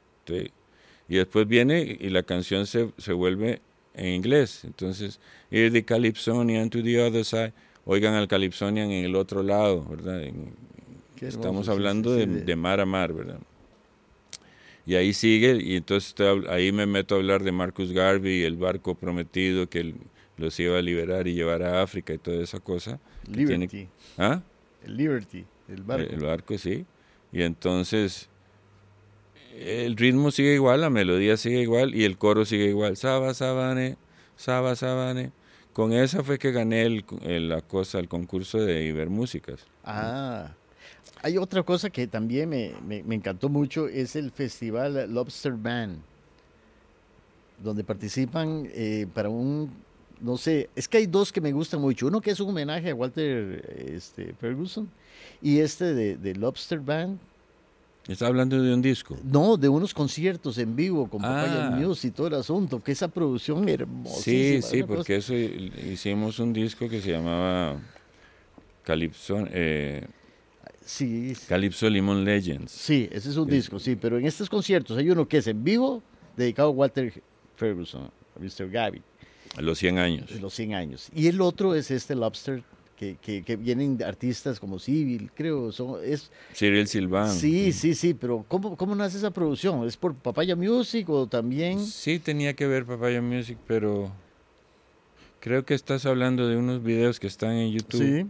[1.07, 3.61] Y después viene y la canción se, se vuelve
[3.93, 4.65] en inglés.
[4.65, 5.21] Entonces,
[5.51, 7.53] Hear the Calypsonian to the other side.
[7.91, 10.23] Oigan al Calypsonian en el otro lado, ¿verdad?
[10.23, 10.53] En-
[11.23, 13.41] estamos sí, hablando sí, de, sí, de mar a mar, ¿verdad?
[14.85, 16.15] Y ahí sigue, y entonces
[16.51, 19.95] ahí me meto a hablar de Marcus Garvey, el barco prometido que
[20.37, 23.01] los iba a liberar y llevar a África y toda esa cosa.
[23.25, 24.43] que tiene- Liberty, ¿Ah?
[24.85, 26.13] el Liberty, el barco.
[26.13, 26.85] El barco, sí.
[27.33, 28.29] Y entonces
[29.59, 32.99] el ritmo sigue igual, la melodía sigue igual y el coro sigue igual.
[32.99, 33.97] Saba, sabane,
[34.37, 35.33] saba, sabane.
[35.79, 37.05] Con esa fue que gané el,
[37.49, 39.65] la cosa, el concurso de Ibermúsicas.
[39.85, 40.51] Ah,
[41.23, 45.99] hay otra cosa que también me, me- me encantó mucho, es el festival Lobster Band,
[47.63, 49.71] donde participan eh, para un,
[50.21, 52.91] no sé, es que hay dos que me gustan mucho, uno que es un homenaje
[52.91, 53.65] a Walter
[53.95, 54.89] este, Ferguson
[55.41, 57.21] y este de, de Lobster Band,
[58.09, 59.19] Está hablando de un disco.
[59.23, 61.71] no, de unos conciertos en vivo con Papaya Ah.
[61.77, 64.63] Music y todo el asunto, que esa producción Sí, hermosísima.
[64.63, 67.77] sí, cosa- porque eso hi- hicimos un disco que se llamaba
[68.83, 70.07] Calypso, eh,
[70.85, 71.47] Sí, sí.
[71.47, 72.73] Calypso Lemon Legends.
[72.73, 75.47] Sí, ese es un Es- disco, sí, pero en estos conciertos hay uno que es
[75.47, 76.03] en vivo,
[76.35, 77.13] dedicado a Walter
[77.57, 78.05] Ferguson,
[78.35, 78.71] a Mr.
[78.71, 79.03] Gaby,
[79.57, 80.31] A los 100 años.
[80.33, 81.11] de los 100 años.
[81.15, 82.63] Y el otro es este Lobster,
[82.99, 87.31] que, que, que vienen artistas como Civil, creo, son, es, Cyril Silvan.
[87.31, 89.87] sí, sí, sí, pero ¿cómo, ¿cómo nace esa producción?
[89.87, 91.79] ¿Es por Papaya Music o también?
[91.79, 94.11] Sí, tenía que ver Papaya Music, pero
[95.41, 98.03] creo que estás hablando de unos videos que están en YouTube.
[98.03, 98.27] Sí,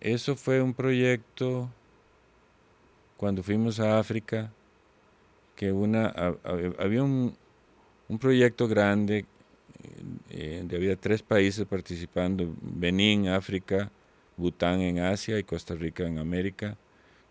[0.00, 1.68] Eso fue un proyecto
[3.16, 4.50] cuando fuimos a África,
[5.56, 7.34] que una ha- ha- había un,
[8.08, 9.26] un proyecto grande,
[10.30, 13.90] eh, había tres países participando, Benín, África,
[14.36, 16.76] Bután en Asia y Costa Rica en América,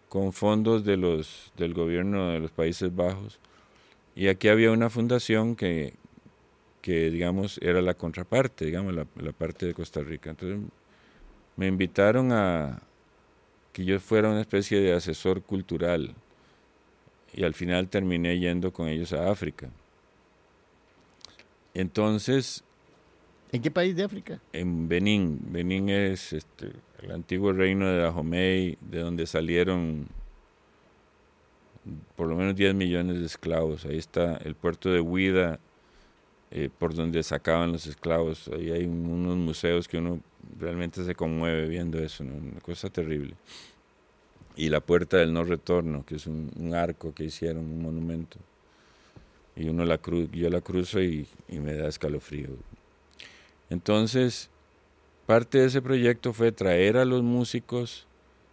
[0.09, 3.39] con fondos de los, del gobierno de los Países Bajos.
[4.15, 5.93] Y aquí había una fundación que,
[6.81, 10.31] que digamos, era la contraparte, digamos, la parte de Costa Rica.
[10.31, 10.59] Entonces
[11.55, 12.81] me invitaron a
[13.73, 16.15] que yo fuera una especie de asesor cultural
[17.33, 19.69] y al final terminé yendo con ellos a África.
[21.79, 22.63] Entonces,
[23.53, 24.41] ¿en qué país de África?
[24.51, 30.07] en Benín, Benín es este, el antiguo reino de Dahomey, de donde salieron
[32.17, 33.85] por lo menos 10 millones de esclavos.
[33.85, 35.59] Ahí está el puerto de Huida,
[36.51, 38.49] eh, por donde sacaban los esclavos.
[38.49, 40.19] Ahí hay un- unos museos que uno
[40.59, 42.35] realmente se conmueve viendo eso, ¿no?
[42.35, 43.35] una cosa terrible.
[44.57, 48.37] Y la puerta del no retorno, que es un, un arco que hicieron, un monumento.
[49.59, 52.47] Y uno la cru yo la cruzo y, y me da escalofrío.
[53.69, 54.49] Entonces,
[55.25, 58.07] parte de ese proyecto fue traer a los músicos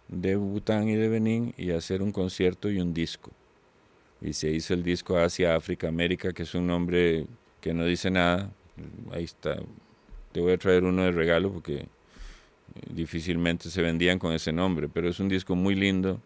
[0.09, 3.31] de Bután y de Benín y hacer un concierto y un disco.
[4.21, 7.25] Y se hizo el disco Asia, África, América, que es un nombre
[7.61, 8.51] que no dice nada.
[9.11, 9.57] Ahí está.
[10.33, 11.87] Te voy a traer uno de regalo porque eh,
[12.89, 16.19] difícilmente se vendían con ese nombre, pero es un disco muy lindo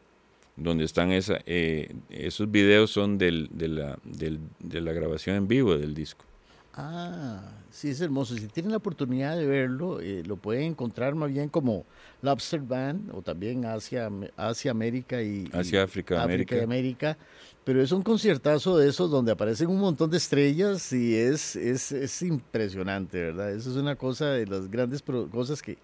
[0.64, 5.48] donde están esa, eh, esos videos son del, de, la, del- de la grabación en
[5.48, 6.26] vivo del disco.
[6.74, 8.34] Ah, sí, es hermoso.
[8.38, 11.86] Si tienen la oportunidad de verlo, eh, lo pueden encontrar más bien como
[12.22, 16.56] Lobster Band o también Asia, Asia América y, Asia, África, América.
[16.56, 17.18] y América.
[17.66, 21.92] Pero es un conciertazo de esos donde aparecen un montón de estrellas y es, es,
[21.92, 23.52] es impresionante, ¿verdad?
[23.54, 25.78] Eso es una cosa de las grandes pro- cosas que,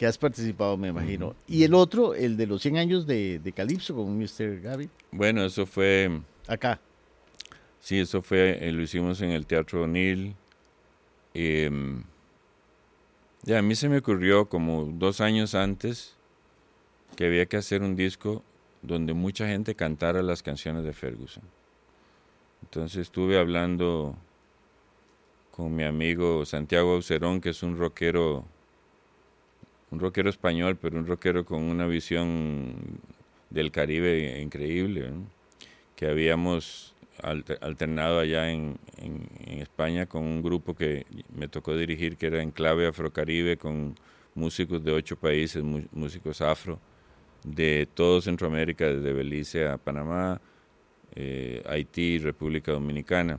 [0.00, 1.36] que has participado, me imagino.
[1.46, 4.58] Y el otro, el de los 100 años de, de Calypso con Mr.
[4.62, 6.80] Gaby, Bueno, eso fue, acá.
[7.80, 10.34] sí, eso fue, eh, lo hicimos en el Teatro O'Neill.
[11.34, 12.02] Em,
[13.42, 16.16] ya, a mí se me ocurrió como dos años antes
[17.14, 18.42] que había que hacer un disco
[18.80, 21.44] donde mucha gente cantara las canciones de Ferguson.
[22.62, 24.16] Entonces estuve hablando
[25.50, 28.46] con mi amigo Santiago Aucerón, que es un rockero,
[29.90, 32.74] un rockero español, pero un rockero con una visión
[33.50, 35.10] del Caribe increíble,
[35.96, 38.78] que habíamos alter- alternado allá en,
[39.60, 43.94] España con un grupo que me tocó dirigir, que era Enclave Afrocaribe, con
[44.34, 45.62] músicos de ocho países,
[45.92, 46.78] músicos afro,
[47.44, 50.40] de todo Centroamérica, desde Belice a Panamá,
[51.14, 53.38] eh, Haití, República Dominicana.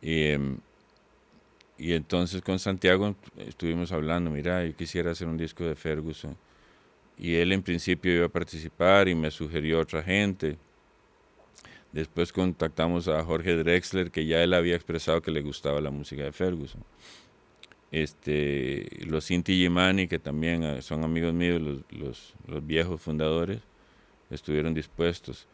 [0.00, 0.58] Y, em,
[1.82, 6.36] y entonces con Santiago estuvimos hablando, mira, yo quisiera hacer un disco de Ferguson.
[7.18, 10.58] Y él en principio iba a participar y me sugirió otra gente.
[11.90, 16.22] Después contactamos a Jorge Drexler, que ya él había expresado que le gustaba la música
[16.22, 16.84] de Ferguson.
[17.90, 21.60] Este, los Inti Gimani, que también eh, son amigos míos,
[21.90, 23.58] los, los viejos fundadores,
[24.30, 25.48] estuvieron dispuestos.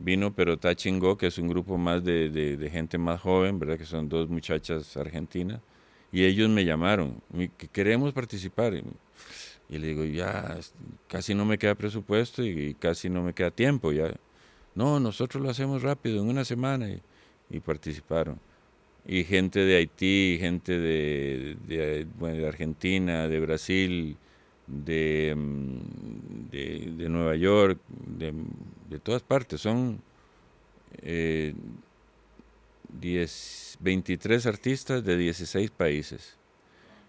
[0.00, 3.78] Vino Perotá Chingó, que es un grupo más de, de- de gente más joven, ¿verdad?
[3.78, 5.60] Que son dos muchachas argentinas.
[6.12, 8.74] Y ellos me llamaron, "Mi- que queremos participar.
[9.68, 10.58] Y, le digo, ya,
[11.06, 13.92] casi no me queda presupuesto y, casi no me queda tiempo.
[13.92, 14.12] Ya.
[14.74, 16.88] No, nosotros lo hacemos rápido, en una semana.
[16.88, 17.00] Y,
[17.50, 18.40] y participaron.
[19.06, 24.16] Y gente de Haití, gente de, de, de Argentina, de Brasil,
[24.84, 27.78] de, mm, de, de Nueva York,
[28.18, 28.32] de,
[28.88, 29.60] de todas partes.
[29.60, 30.00] Son
[31.02, 31.54] eh,
[33.00, 36.36] 10, 23 artistas de 16 países.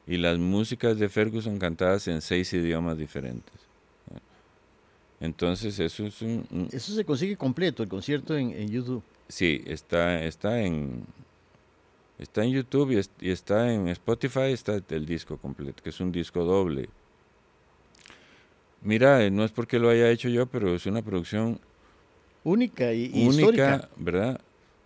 [0.07, 3.53] Y las músicas de Ferguson cantadas en seis idiomas diferentes.
[5.19, 9.03] Entonces, eso es un, un- Eso se consigue completo, el concierto en, en YouTube.
[9.27, 11.05] Sí, está, está en
[12.17, 15.99] está en YouTube y, es- y está en Spotify, está el disco completo, que es
[15.99, 16.89] un disco doble.
[18.81, 21.59] Mira, eh, no es porque lo haya hecho yo, pero es una producción
[22.43, 23.89] Única y, única, histórica.
[23.97, 24.41] ¿verdad?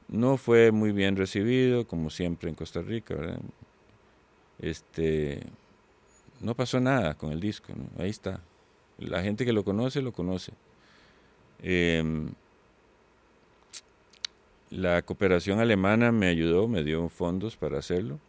[0.08, 3.40] No fue muy bien recibido, como siempre en Costa Rica, ¿verdad?
[4.60, 5.42] Este,
[6.42, 8.04] no pasó nada con el disco, ¿no?
[8.04, 8.42] Ahí está.
[8.98, 10.52] La gente que lo conoce, lo conoce.
[11.64, 12.30] Em,
[14.70, 18.20] la cooperación alemana me ayudó, me dio fondos para hacerlo.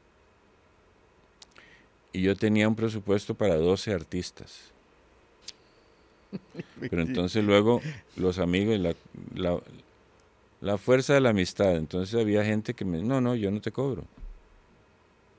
[2.13, 4.73] Y yo tenía un presupuesto para 12 artistas.
[6.81, 7.81] Pero entonces luego
[8.17, 8.95] los amigos, la,
[10.61, 13.73] la, fuerza de la amistad, entonces había gente que me, no, no, yo no te
[13.73, 14.05] cobro.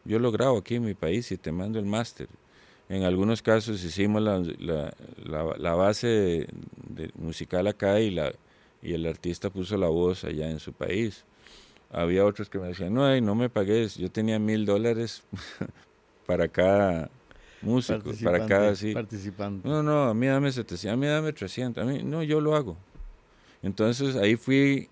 [0.06, 2.28] Yo lo grabo aquí en mi país y te mando el máster.
[2.90, 4.42] En algunos casos hicimos la,
[5.26, 6.48] la, base
[6.88, 8.34] de- musical acá y, la,
[8.82, 11.26] y el artista puso la voz allá en su país.
[11.92, 15.24] Había otros que me decían, no, ay, no me pagues, yo tenía mil dólares
[16.26, 17.10] para cada
[17.62, 18.94] músico, para cada, sí.
[18.94, 19.68] participante.
[19.68, 22.56] No, no, a mí dame 700, a mí dame 300, a mí, no, yo lo
[22.56, 22.78] hago.
[23.64, 24.90] Entonces ahí fui,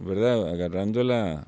[0.00, 0.48] ¿verdad?
[0.48, 1.46] Agarrando la,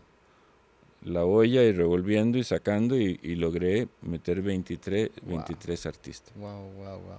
[1.04, 6.32] la olla y revolviendo y sacando y, y logré meter 23, 23 artistas.
[6.36, 7.18] Wow, wow, wow.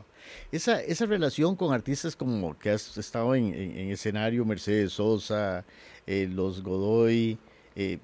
[0.52, 5.66] Esa, esa relación con artistas como que has estado en, en- en escenario, Mercedes Sosa,
[6.08, 7.38] eh, los Godoy,
[7.76, 8.00] eh,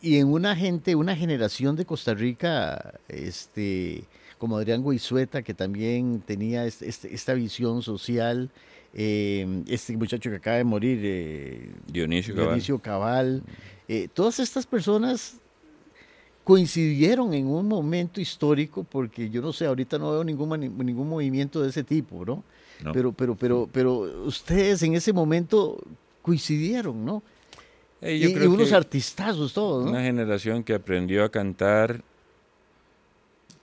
[0.00, 4.04] y en una gente, una generación de Costa Rica, este,
[4.38, 8.50] como Adrián Goizueta, que también tenía este- este- esta visión social,
[8.94, 12.48] eh, este muchacho que acaba de morir, eh, Dionisio Cabal.
[12.50, 13.42] Dionisio Cabal,
[13.88, 15.36] eh, todas estas personas
[16.44, 21.60] coincidieron en un momento histórico, porque yo no sé, ahorita no veo ningún, ningún movimiento
[21.62, 22.42] de ese tipo, ¿no?
[22.82, 22.92] No.
[22.92, 25.78] Pero, pero, pero, pero ustedes en ese momento
[26.22, 27.22] coincidieron, ¿no?
[28.00, 29.90] Eh, Y, yo y creo unos que artistazos todos, ¿no?
[29.90, 32.02] una generación que aprendió a cantar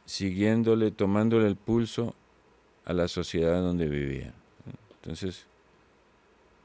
[0.06, 2.16] siguiéndole, tomándole el pulso
[2.86, 4.34] a la sociedad donde vivía.
[5.02, 5.46] Entonces,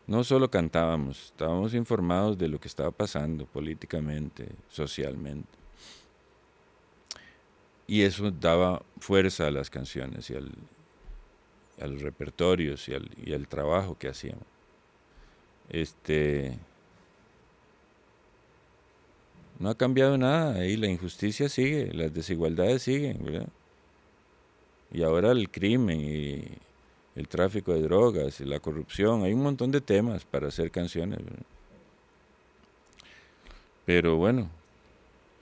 [0.07, 5.49] no solo cantábamos, estábamos informados de lo que estaba pasando políticamente, socialmente.
[7.87, 10.51] Y eso daba fuerza a las canciones y al,
[11.81, 14.45] a los repertorios y al, y al trabajo que hacíamos.
[15.69, 16.59] Este,
[19.61, 23.49] no ha cambiado nada, ahí la injusticia sigue, las desigualdades siguen, ¿verdad?
[24.91, 26.43] Y ahora el crimen y
[27.15, 31.19] el tráfico de drogas y la corrupción, hay un montón de temas para hacer canciones.
[31.19, 31.43] ¿verdad?
[33.85, 34.49] Pero bueno,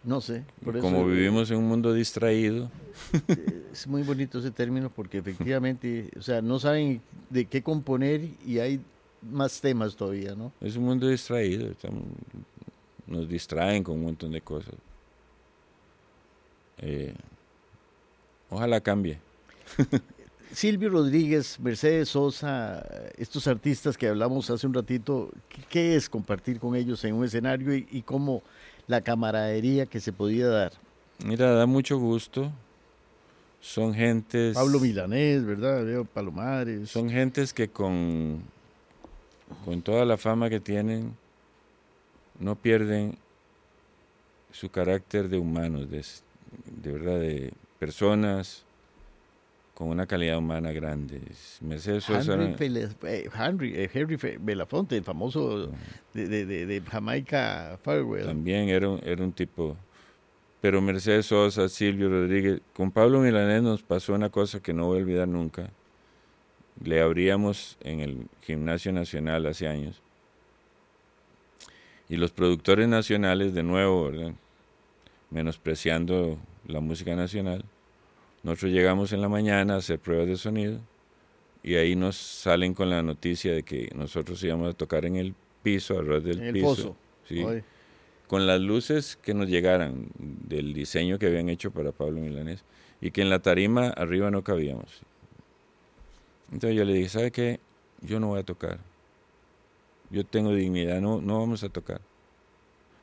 [0.04, 0.44] No sé.
[0.64, 2.70] Por Como vivimos en un mundo distraído,
[3.72, 7.00] Es muy bonito ese término porque efectivamente, o sea, no saben
[7.30, 8.80] de qué componer y hay
[9.22, 10.50] más temas todavía, ¿no?
[10.60, 11.70] es un mundo distraído.
[11.70, 12.02] estamos-
[13.08, 14.74] nos distraen con un montón de cosas.
[16.78, 17.14] Eh,
[18.50, 19.18] ojalá cambie.
[20.52, 22.82] Silvio Rodríguez, Mercedes Sosa,
[23.18, 25.30] estos artistas que hablamos hace un ratito,
[25.68, 28.42] ¿qué, es compartir con ellos en un escenario y, y cómo
[28.86, 30.72] la camaradería que se podía dar?
[31.24, 32.50] Mira, da mucho gusto.
[33.60, 34.54] Son gentes.
[34.54, 35.84] Pablo Milanés, ¿verdad?
[35.84, 36.90] Veo Palomares.
[36.90, 38.42] Son gentes que con,
[39.64, 41.16] con toda la fama que tienen,
[42.38, 43.16] no pierden
[44.52, 46.04] su carácter de humanos, de,
[46.80, 48.64] de verdad, de personas
[49.74, 51.20] con una calidad humana grande.
[51.60, 55.70] Mercedes Sosa Henry, Pele- eh, Henry, eh, Henry Belafonte, el famoso
[56.14, 58.26] de, de- de- de Jamaica Farewell.
[58.26, 59.76] también era un, era un tipo.
[60.60, 64.98] Pero Mercedes Sosa, Silvio Rodríguez, con Pablo Milanés nos pasó una cosa que no voy
[64.98, 65.70] a olvidar nunca.
[66.82, 70.02] Le abríamos en el Gimnasio Nacional hace años.
[72.08, 74.32] Y los productores nacionales, de nuevo, ¿verdad?
[75.30, 77.64] menospreciando la música nacional,
[78.42, 80.80] nosotros llegamos en la mañana a hacer pruebas de sonido
[81.62, 85.34] y ahí nos salen con la noticia de que nosotros íbamos a tocar en el
[85.62, 86.68] piso, alrededor del en el piso.
[86.68, 86.96] pozo.
[87.26, 87.44] Sí,
[88.26, 92.62] con las luces que nos llegaran del diseño que habían hecho para Pablo Milanés
[93.00, 95.00] y que en la tarima arriba no cabíamos.
[96.52, 97.60] Entonces yo le dije, ¿sabe qué?
[98.02, 98.78] Yo no voy a tocar.
[100.10, 102.00] Yo tengo dignidad, no, no vamos a tocar.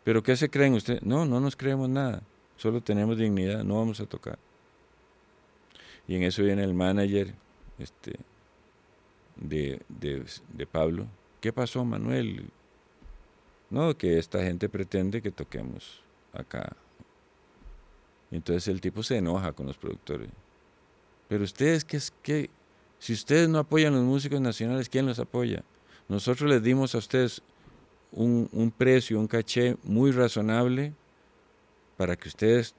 [0.03, 1.01] ¿Pero qué se creen ustedes?
[1.03, 2.21] No, no nos creemos nada.
[2.57, 4.39] Solo tenemos dignidad, no vamos a tocar.
[6.07, 7.33] Y en eso viene el manager
[7.79, 8.15] este,
[9.35, 11.07] de, de, de Pablo.
[11.41, 12.49] ¿Qué pasó, Manuel?
[13.69, 16.01] No, que esta gente pretende que toquemos
[16.33, 16.75] acá.
[18.31, 20.29] Entonces el tipo se enoja con los productores.
[21.27, 22.49] Pero ustedes, ¿qué es que
[22.99, 25.63] Si ustedes no apoyan a los músicos nacionales, ¿quién los apoya?
[26.07, 27.41] Nosotros les dimos a ustedes
[28.11, 30.93] un, un precio, un caché muy razonable
[31.97, 32.75] para que ustedes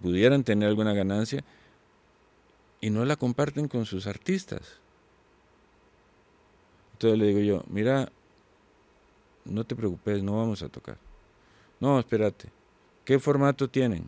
[0.00, 1.44] pudieran tener alguna ganancia
[2.80, 4.78] y no la comparten con sus artistas.
[6.92, 8.10] Entonces le digo yo, mira,
[9.44, 10.98] no te preocupes, no vamos a tocar.
[11.78, 12.50] No, espérate,
[13.04, 14.04] ¿qué formato tienen?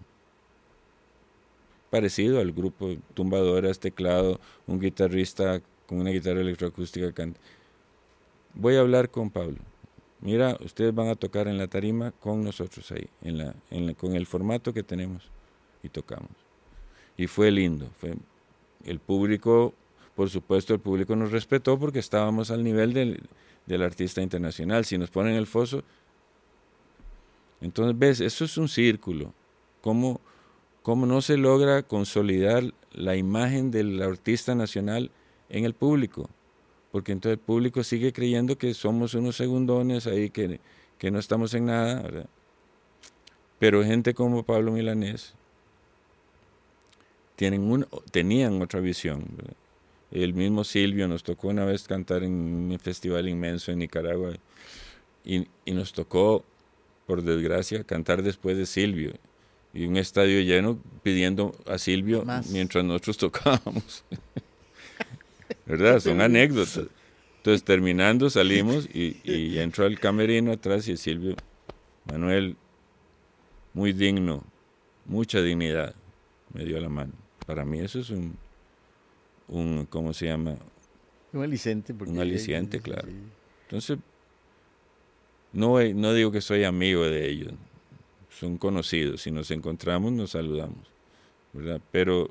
[1.90, 7.40] Parecido al grupo tumbadoras, teclado, un guitarrista con una guitarra electroacústica canta.
[8.54, 9.58] Voy a hablar con Pablo.
[10.20, 13.94] Mira, ustedes van a tocar en la tarima con nosotros ahí, en la, en la-
[13.94, 15.30] con el formato que tenemos
[15.82, 16.30] y tocamos.
[17.16, 18.14] Y fue lindo, fue
[18.84, 19.74] el público,
[20.14, 24.84] por supuesto, el público nos respetó porque estábamos al nivel del, artista internacional.
[24.84, 25.82] Si nos ponen el foso,
[27.60, 29.32] entonces ves, eso es un círculo.
[29.80, 30.20] ¿Cómo,
[30.82, 35.10] cómo no se logra consolidar la imagen del artista nacional
[35.48, 36.28] en el público?
[36.92, 40.60] Porque entonces el público sigue creyendo que somos unos segundones ahí, que,
[40.98, 42.26] que no estamos en nada, ¿verdad?
[43.58, 45.34] Pero gente como Pablo Milanés
[47.36, 49.24] tienen un, tenían otra visión.
[49.36, 49.54] ¿verdad?
[50.10, 54.34] El mismo Silvio nos tocó una vez cantar en un festival inmenso en Nicaragua
[55.24, 56.44] y, y nos tocó,
[57.06, 59.14] por desgracia, cantar después de Silvio.
[59.72, 62.50] Y un estadio lleno pidiendo a Silvio Más.
[62.50, 64.04] mientras nosotros tocábamos.
[65.72, 66.00] ¿Verdad?
[66.00, 66.80] Son anécdotas.
[67.38, 71.34] Entonces, terminando, salimos y, y entró al camerino atrás y Silvio,
[72.04, 72.56] Manuel,
[73.74, 74.44] muy digno,
[75.06, 75.94] mucha dignidad,
[76.52, 77.12] me dio la mano.
[77.46, 78.36] Para mí eso es un,
[79.48, 80.56] un ¿cómo se llama?
[81.32, 81.94] Un aliciente.
[81.94, 83.08] porque- Un aliciente, claro.
[83.08, 83.16] sí.
[83.64, 83.98] Entonces,
[85.52, 87.52] no, no digo que soy amigo de ellos,
[88.30, 89.22] son conocidos.
[89.22, 90.86] Si nos encontramos, nos saludamos,
[91.52, 91.80] ¿verdad?
[91.90, 92.30] Pero,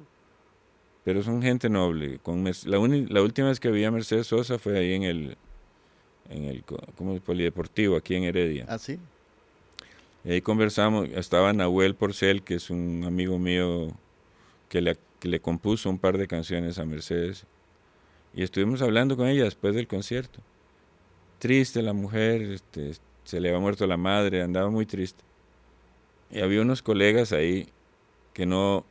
[1.04, 2.20] pero son gente noble.
[2.20, 2.80] Con la,
[3.22, 5.38] última vez que vi a Mercedes Sosa fue ahí en el,
[6.30, 7.22] en el co- ¿cómo es?
[7.22, 8.66] polideportivo, aquí en Heredia.
[8.68, 8.99] Ah, sí.
[10.24, 13.91] Y ahí conversamos, estaba Nahuel Porcel, que es un amigo mío
[14.70, 17.45] que le, que le compuso un par de canciones a Mercedes.
[18.34, 20.39] Y estuvimos hablando con ella después del concierto.
[21.39, 22.91] Triste la mujer, este,
[23.24, 25.24] se le había muerto la madre, andaba muy triste.
[26.30, 27.68] Y había unos colegas ahí
[28.34, 28.86] que no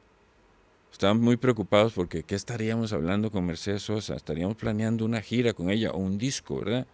[0.92, 4.14] estaban muy preocupados porque ¿qué estaríamos hablando con Mercedes Sosa?
[4.14, 6.86] Estaríamos planeando una gira con ella o un disco, ¿verdad?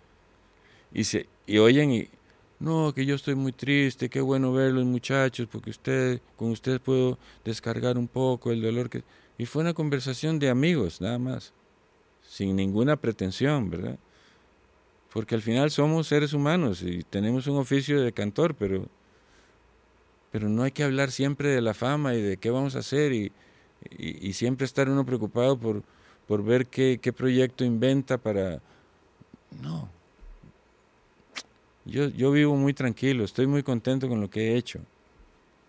[0.92, 2.09] Y, se, y oyen y,
[2.59, 7.18] no, que yo estoy muy triste, qué bueno verlos muchachos, porque usted, con ustedes puedo
[7.44, 9.03] descargar un poco el dolor que...
[9.38, 11.53] Y fue una conversación de amigos, nada más,
[12.22, 13.99] sin ninguna pretensión, ¿verdad?
[15.12, 18.88] Porque al final somos seres humanos y tenemos un oficio de cantor, pero,
[20.32, 23.12] pero no hay que hablar siempre de la fama y de qué vamos a hacer
[23.12, 23.32] y,
[23.91, 25.82] y- siempre estar uno preocupado por,
[26.26, 28.61] por ver qué, qué proyecto inventa para...
[29.62, 29.89] No.
[31.84, 34.80] Yo, yo vivo muy tranquilo, estoy muy contento con lo que he hecho.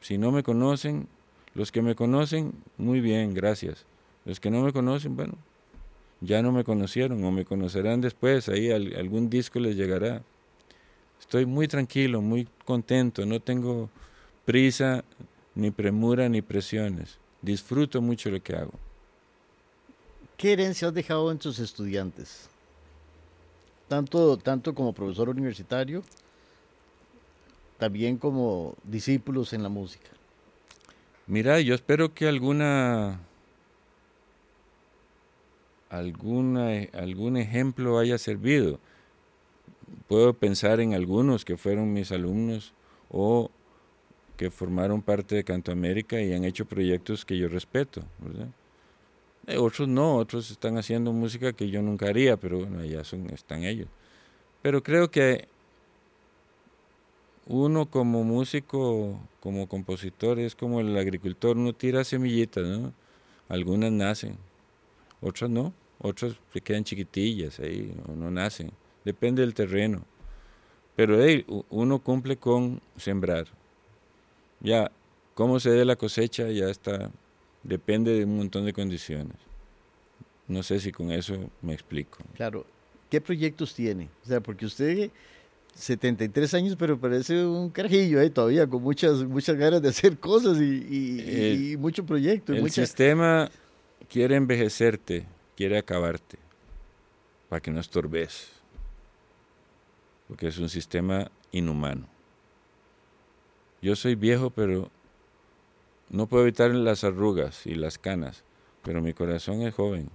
[0.02, 1.08] Si no me conocen,
[1.54, 3.86] los que me conocen, muy bien, gracias.
[4.26, 5.36] Los que no me conocen, bueno,
[6.22, 10.24] ya no me conocieron o me conocerán después, ahí al- algún disco les llegará.
[11.20, 13.90] Estoy muy tranquilo, muy contento, no tengo
[14.46, 15.04] prisa,
[15.56, 17.20] ni premura, ni presiones.
[17.42, 18.74] Disfruto mucho lo que hago.
[20.38, 22.50] ¿Qué herencia has dejado en tus estudiantes?
[23.88, 26.04] Tanto, tanto como profesor universitario,
[27.78, 30.10] también como discípulos en la música.
[31.26, 33.20] Mira, yo espero que alguna
[35.90, 38.80] alguna algún ejemplo haya servido.
[40.08, 42.74] Puedo pensar en algunos que fueron mis alumnos
[43.10, 43.50] o
[44.38, 48.48] que formaron parte de Canto América y han hecho proyectos que yo respeto, ¿verdad?
[49.48, 53.30] Eh, otros no, otros están haciendo música que yo nunca haría, pero bueno, allá son,
[53.32, 53.88] están ellos.
[54.62, 55.48] Pero creo que
[57.48, 62.94] uno como músico, como compositor, es como el agricultor, uno tira semillitas, ¿no?
[63.50, 64.38] Algunas nacen,
[65.22, 68.72] otras no, otras se quedan chiquitillas ahí, o no nacen,
[69.06, 70.04] depende del terreno.
[70.96, 73.48] Pero hey, uno cumple con sembrar.
[74.60, 74.92] Ya,
[75.36, 77.12] cómo se dé la cosecha ya está,
[77.64, 79.36] depende de un montón de condiciones.
[80.48, 82.20] No sé si con eso me explico.
[82.36, 82.66] Claro,
[83.10, 84.10] ¿qué proyectos tiene?
[84.24, 85.12] O sea, porque usted
[85.76, 88.30] 73 años, pero parece un carajillo ¿eh?
[88.30, 92.54] todavía, con muchas, muchas ganas de hacer cosas y, y- El- y mucho proyecto.
[92.54, 93.50] y El mucha- sistema
[94.10, 96.40] quiere envejecerte, quiere acabarte,
[97.50, 98.48] para que no estorbes.
[100.28, 102.08] Porque es un sistema inhumano.
[103.82, 104.90] Yo soy viejo, pero
[106.10, 108.44] no puedo evitar las arrugas y las canas,
[108.84, 110.10] pero mi corazón es joven.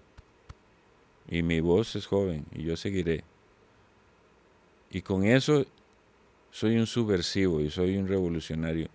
[1.28, 3.24] Y mi voz es joven, y yo seguiré.
[4.90, 5.64] Y con eso
[6.50, 8.88] soy un subversivo y soy un revolucionario.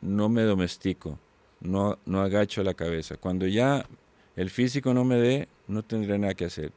[0.00, 1.18] No me domestico,
[1.60, 3.16] no, no agacho la cabeza.
[3.16, 3.86] Cuando ya
[4.36, 6.72] el físico no me dé, no tendré nada que hacer.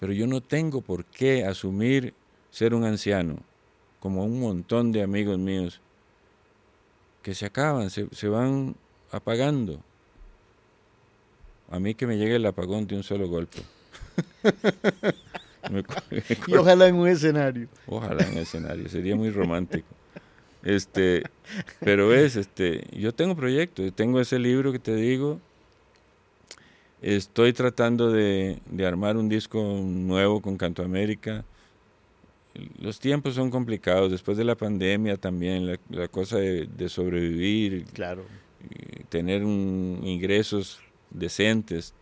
[0.00, 2.14] Pero yo no tengo por qué asumir
[2.50, 3.38] ser un anciano,
[4.06, 5.80] como un montón de amigos míos
[7.24, 8.76] que se acaban, se, se van
[9.10, 9.80] apagando.
[11.72, 13.58] A mí que me llegue el apagón de un solo golpe.
[15.72, 17.66] Me cu- me Y ojalá en un escenario.
[17.88, 19.88] Ojalá en el escenario, sería muy romántico.
[20.62, 21.22] Este,
[21.80, 25.38] pero es, este, yo tengo proyectos, tengo ese libro que te digo.
[27.02, 31.44] Estoy tratando de, de armar un disco nuevo con Canto América.
[32.80, 37.84] Los tiempos son complicados, después de la pandemia también, la, la cosa de, de sobrevivir,
[37.92, 38.24] Claro.
[38.70, 40.80] y tener un- ingresos
[41.10, 41.94] decentes.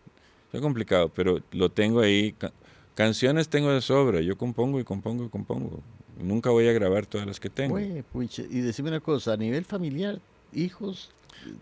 [0.53, 2.31] Es complicado, pero lo tengo ahí.
[2.33, 2.53] Ca-
[2.95, 4.21] canciones tengo de sobra.
[4.21, 5.81] Yo compongo y compongo y compongo.
[6.17, 7.73] Nunca voy a grabar todas las que tengo.
[7.73, 10.21] Güey, pucha, y decime una cosa, a nivel familiar,
[10.53, 11.11] hijos,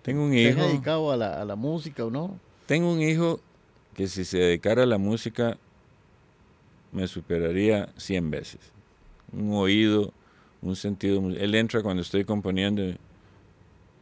[0.04, 0.68] tengo un ¿se han hijo.
[0.68, 2.40] dedicado a la, a la música o no?
[2.68, 3.40] Tengo un hijo
[3.96, 5.58] que si se dedicara a la música
[6.92, 8.60] me superaría 100 veces.
[9.34, 10.14] Un oído,
[10.62, 11.20] un sentido.
[11.30, 12.84] Él entra cuando estoy componiendo.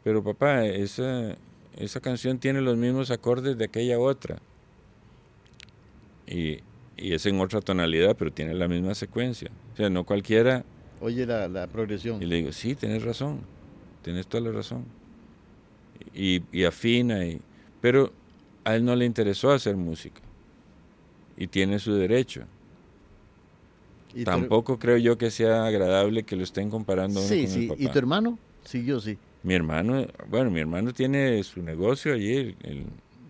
[0.03, 1.35] Pero papá, esa,
[1.77, 4.39] esa canción tiene los mismos acordes de aquella otra.
[6.27, 6.59] Y,
[6.97, 9.51] y es en otra tonalidad, pero tiene la misma secuencia.
[9.73, 10.63] O sea, no cualquiera.
[10.99, 12.21] Oye la, la progresión.
[12.21, 13.41] Y le digo, sí, tienes razón,
[14.03, 14.85] tienes toda la razón.
[16.13, 17.41] Y, y afina, y,
[17.79, 18.11] pero
[18.63, 20.21] a él no le interesó hacer música.
[21.37, 22.43] Y tiene su derecho.
[24.13, 27.61] Y Tampoco creo yo que sea agradable que lo estén comparando uno Sí, con sí.
[27.63, 27.81] el papá.
[27.83, 28.39] ¿Y tu hermano?
[28.65, 29.17] Sí, yo sí.
[29.43, 32.83] Mi hermano, bueno, mi hermano tiene su negocio allí, el, el,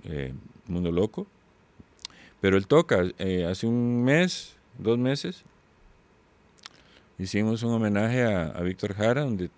[0.06, 0.34] eh,
[0.68, 1.26] Mundo Loco,
[2.42, 3.04] pero él toca.
[3.20, 5.44] eh, hace un mes, dos meses,
[7.18, 9.50] hicimos un homenaje a, a Víctor Jara, donde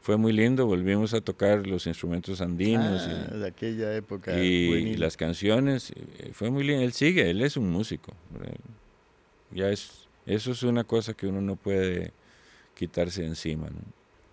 [0.00, 4.38] fue muy lindo, volvimos a tocar los instrumentos andinos Ah, de aquella época.
[4.42, 6.82] y, y las canciones, eh, fue muy lindo.
[6.82, 8.12] Él sigue, él es un músico.
[9.50, 12.12] Ya es, eso es una cosa que uno no puede
[12.74, 13.66] quitarse de encima.
[13.68, 13.78] ¿no?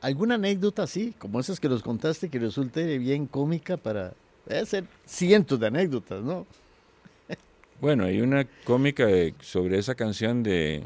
[0.02, 4.14] ¿Alguna anécdota así, como esas que nos contaste, que resulte bien cómica para...
[4.46, 6.46] Debe ser cientos de anécdotas, ¿no?
[7.82, 10.84] Bueno, hay una cómica de- sobre esa canción de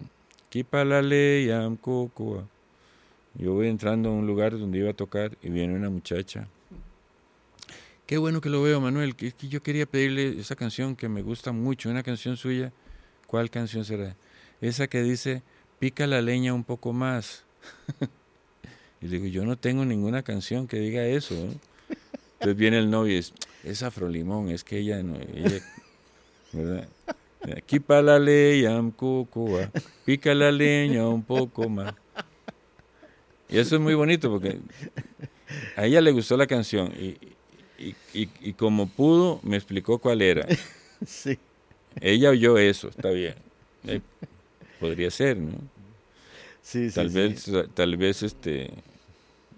[0.49, 2.45] Kipalale Yam Cocoa.
[3.35, 6.47] Yo voy entrando a un lugar donde iba a tocar y viene una muchacha.
[8.07, 9.15] Qué bueno que lo veo, Manuel.
[9.15, 12.71] que yo quería pedirle esa canción que me gusta mucho, una canción suya.
[13.27, 14.15] ¿Cuál canción será?
[14.61, 15.41] Esa que dice,
[15.79, 17.43] pica la leña un poco más.
[19.01, 21.33] Y le digo, yo no tengo ninguna canción que diga eso.
[21.33, 21.53] ¿no?
[22.33, 23.33] Entonces viene el novio y es,
[23.63, 25.61] es Afrolimón, es que ella no, ella,
[26.51, 26.85] ¿verdad?
[27.55, 28.65] Aquí para la ley,
[28.97, 29.71] cucua,
[30.05, 31.95] pica la leña un poco más.
[33.47, 34.59] Y eso es muy bonito porque
[35.77, 37.15] a ella le gustó la canción y,
[37.81, 40.45] y, y- y como pudo me explicó cuál era.
[41.07, 41.39] Sí.
[42.01, 43.35] Ella oyó eso, está bien.
[44.79, 45.53] Podría ser, ¿no?
[46.61, 47.15] Sí, sí, Tal sí.
[47.15, 48.71] vez, tal vez este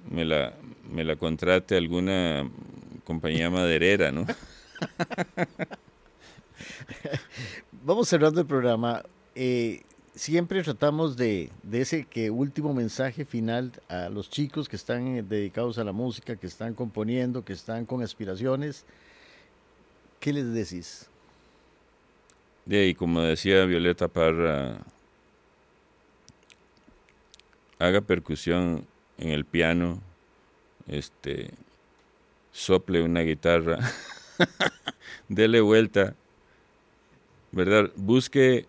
[0.09, 0.53] me la,
[0.91, 2.49] me la contrate alguna
[3.03, 4.25] compañía maderera, ¿no?
[7.83, 9.03] Vamos cerrando el programa.
[9.35, 9.81] Eh,
[10.15, 15.23] siempre tratamos de, de ese que último mensaje final a los chicos que están eh,
[15.23, 18.85] dedicados a la música, que están componiendo, que están con aspiraciones.
[20.19, 21.07] ¿Qué les decís?
[22.65, 24.77] De ahí, como decía Violeta Parra,
[27.81, 28.85] haga percusión
[29.17, 29.99] en el piano,
[30.87, 31.49] este,
[32.51, 33.79] sople una guitarra,
[35.29, 36.15] dele vuelta,
[37.51, 37.91] ¿verdad?
[37.95, 38.67] Busque,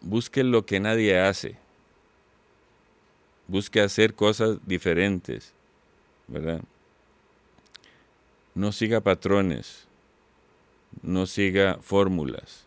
[0.00, 1.56] busque lo que nadie hace,
[3.48, 5.52] busque hacer cosas diferentes,
[6.28, 6.60] ¿verdad?
[8.54, 9.88] No siga patrones,
[11.02, 12.64] no siga fórmulas,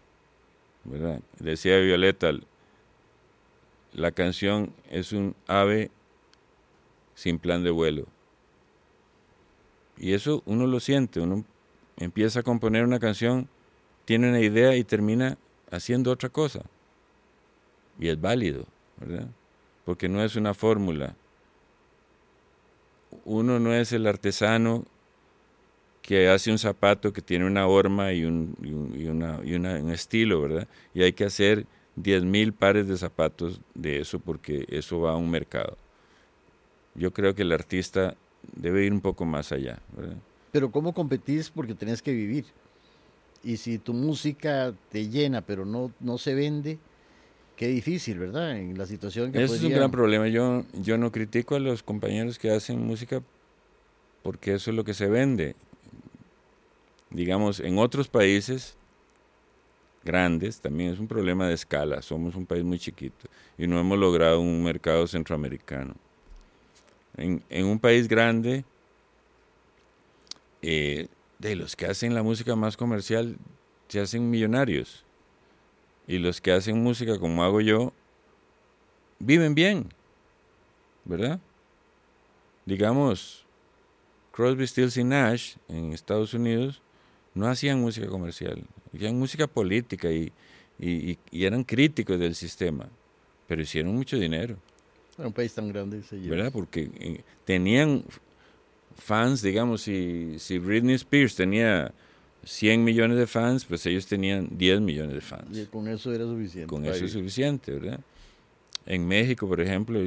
[0.84, 1.22] ¿verdad?
[1.40, 2.34] Decía Violeta,
[3.96, 5.90] la canción es un ave
[7.16, 8.06] sin plan de vuelo.
[9.98, 11.46] Y eso uno lo siente, uno
[11.98, 13.48] empieza a componer una canción,
[14.04, 15.38] tiene una idea y termina
[15.72, 16.62] haciendo otra cosa.
[18.00, 18.66] Y es válido,
[18.98, 19.28] ¿verdad?
[19.86, 21.16] Porque no es una fórmula.
[23.24, 24.86] Uno no es el artesano
[26.02, 29.56] que hace un zapato que tiene una horma y un, y un, y una, y
[29.56, 30.68] una- un estilo, ¿verdad?
[30.94, 31.66] Y hay que hacer
[31.96, 35.78] 10.000 pares de zapatos de eso porque eso va a un mercado.
[36.96, 38.16] Yo creo que el artista
[38.56, 40.16] debe ir un poco más allá, ¿verdad?
[40.52, 41.50] Pero ¿cómo competís?
[41.50, 42.46] Porque tenés que vivir.
[43.44, 46.78] Y si tu música te llena, pero no, no se vende,
[47.58, 48.58] qué difícil, ¿verdad?
[48.58, 50.28] En la situación que Ese es un podría- gran problema.
[50.28, 53.22] Yo, yo no critico a los compañeros que hacen música
[54.24, 55.56] porque eso es lo que se vende.
[57.12, 58.76] Digamos, en otros países
[60.06, 62.02] grandes también es un problema de escala.
[62.02, 63.28] Somos un país muy chiquito
[63.58, 65.96] y no hemos logrado un mercado centroamericano.
[67.18, 68.64] En, en un país grande,
[70.62, 71.08] eh,
[71.38, 73.38] de los que hacen la música más comercial
[73.88, 75.06] se hacen millonarios.
[76.08, 77.94] Y los que hacen música como hago yo,
[79.20, 79.90] viven bien,
[81.04, 81.40] ¿verdad?
[82.66, 83.46] Digamos,
[84.32, 86.82] Crosby, Stills y Nash en Estados Unidos
[87.36, 88.64] no hacían música comercial,
[88.96, 90.32] hacían música política y,
[90.80, 92.88] y- eran críticos del sistema,
[93.48, 94.58] pero hicieron mucho dinero,
[95.18, 96.02] Un país tan grande.
[96.04, 96.18] se.
[96.18, 96.52] ¿verdad?
[96.52, 98.04] Porque eh, tenían
[98.98, 101.94] fans, digamos, si, si Britney Spears tenía
[102.44, 106.26] 100 millones de fans, pues ellos tenían 10 millones de fans Y con eso era
[106.26, 106.68] suficiente.
[106.68, 108.00] con eso es suficiente, ¿verdad?
[108.86, 110.00] En México, por ejemplo,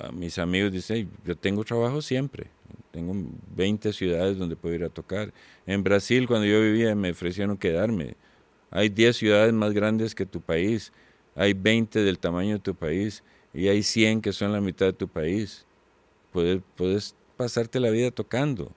[0.00, 2.48] a mis amigos dicen, "Hey, yo tengo trabajo siempre,
[2.92, 3.14] tengo
[3.54, 5.32] 20 ciudades donde puedo ir a tocar.
[5.66, 8.16] En Brasil, cuando yo vivía, me ofrecieron quedarme.
[8.70, 10.92] Hay 10 ciudades más grandes que tu país,
[11.34, 13.22] hay 20 del tamaño de tu país
[13.54, 15.64] y hay 100 que son la mitad de tu país.
[16.32, 18.72] Puedes, puedes pasarte la vida tocando.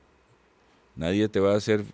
[0.95, 1.85] Nadie te va a hacer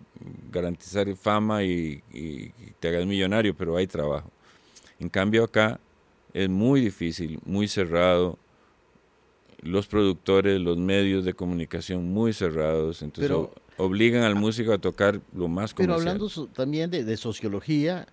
[0.50, 4.30] garantizar fama y, y- y te hagas millonario, pero hay trabajo.
[5.00, 5.80] En cambio acá
[6.34, 8.38] es muy difícil, muy cerrado.
[9.62, 15.20] Los productores, los medios de comunicación muy cerrados, entonces Pero- obligan al músico a tocar
[15.34, 16.08] lo más Pero comercial.
[16.08, 18.06] hablando so- también de, de sociología,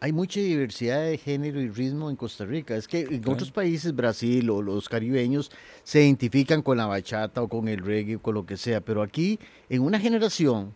[0.00, 2.76] hay mucha diversidad de género y ritmo en Costa Rica.
[2.76, 3.32] Es que en Claro.
[3.32, 5.50] otros países, Brasil o los caribeños,
[5.82, 8.80] se identifican con la bachata o con el reggae o con lo que sea.
[8.80, 9.38] Pero aquí,
[9.68, 10.72] en una generación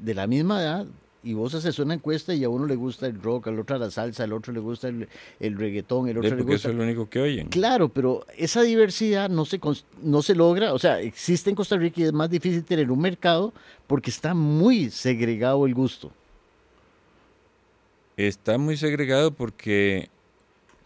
[0.00, 0.86] de la misma edad,
[1.26, 3.90] y vos haces una encuesta y a uno le gusta el rock, al otro la
[3.90, 5.08] salsa, al otro le gusta el,
[5.40, 6.68] el reggaetón, el Sí, otro le porque gusta...
[6.68, 7.48] eso es lo único que oyen.
[7.48, 9.60] Claro, pero esa diversidad no se,
[10.02, 13.00] no se logra, o sea, existe en Costa Rica y es más difícil tener un
[13.00, 13.52] mercado
[13.86, 16.12] porque está muy segregado el gusto.
[18.16, 20.08] Está muy segregado porque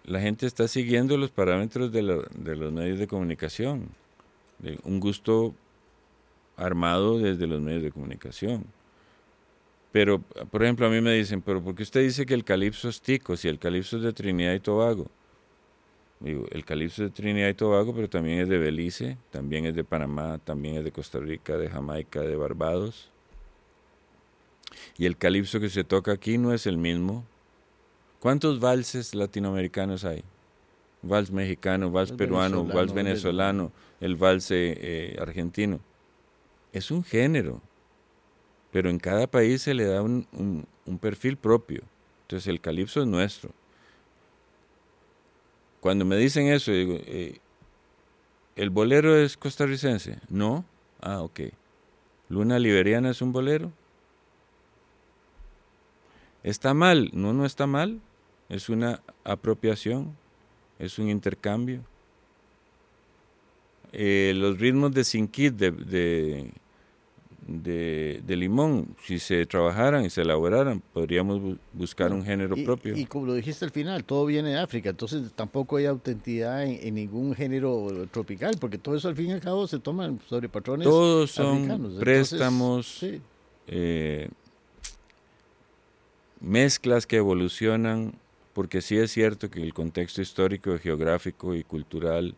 [0.05, 3.89] la gente está siguiendo los parámetros de, la- de los medios de comunicación.
[4.59, 5.55] de un gusto
[6.57, 8.65] armado desde los medios de comunicación.
[9.93, 12.89] Pero, por ejemplo, a mí me dicen, pero ¿por qué usted dice que el calipso
[12.89, 15.07] es tico si el calipso es de Trinidad y Tobago?
[16.21, 19.75] Digo, el calipso es de Trinidad y Tobago, pero también es de Belice, también es
[19.75, 23.11] de Panamá, también es de Costa Rica, de Jamaica, de Barbados.
[24.97, 27.25] Y el calipso que se toca aquí no es el mismo.
[28.21, 30.23] ¿Cuántos valses latinoamericanos hay?
[31.03, 35.81] vals mexicano, vals El peruano, vals venezolano, venezolano, el vals eh, argentino.
[36.73, 37.61] Es un género,
[38.73, 40.67] pero en cada país se le da un, un-
[40.99, 41.83] perfil propio.
[42.23, 43.51] Entonces el calipso es nuestro.
[45.81, 47.39] Cuando me dicen eso, digo, eh,
[48.57, 50.19] ¿el bolero es costarricense?
[50.29, 50.65] No.
[51.01, 51.41] Ah, ok.
[52.29, 53.73] ¿Luna Liberiana es un bolero?
[56.43, 57.11] ¿Está mal?
[57.13, 58.01] No, no está mal.
[58.49, 60.17] Es una apropiación,
[60.79, 61.83] es un intercambio.
[63.93, 66.53] Eh, los ritmos de Sinquit, de, de,
[67.51, 72.63] de- de limón, si se trabajaran y se elaboraran, podríamos bu- buscar un género Y,
[72.65, 72.97] propio.
[72.97, 76.79] y como lo dijiste al final, todo viene de África, entonces tampoco hay autenticidad en,
[76.87, 80.49] en ningún género tropical, porque todo eso al fin y al cabo se toman sobre
[80.49, 81.93] patrones Todos son africanos.
[81.93, 83.21] Entonces, préstamos, sí,
[83.67, 84.29] eh,
[86.41, 88.13] mezclas que evolucionan,
[88.53, 92.35] porque sí es cierto que el contexto histórico, geográfico y cultural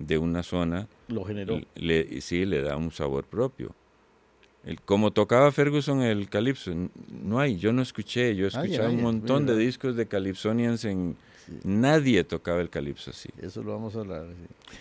[0.00, 1.60] de una zona lo generó.
[1.74, 3.74] le, sí le da un sabor propio.
[4.64, 6.72] El, como tocaba Ferguson el calipso,
[7.10, 11.16] no hay, yo no escuché, yo escuchado un montón de discos de calypsonians en
[11.46, 11.52] Sí.
[11.64, 13.30] nadie tocaba el calipso así.
[13.40, 14.26] Eso lo vamos a hablar.
[14.26, 14.74] sí.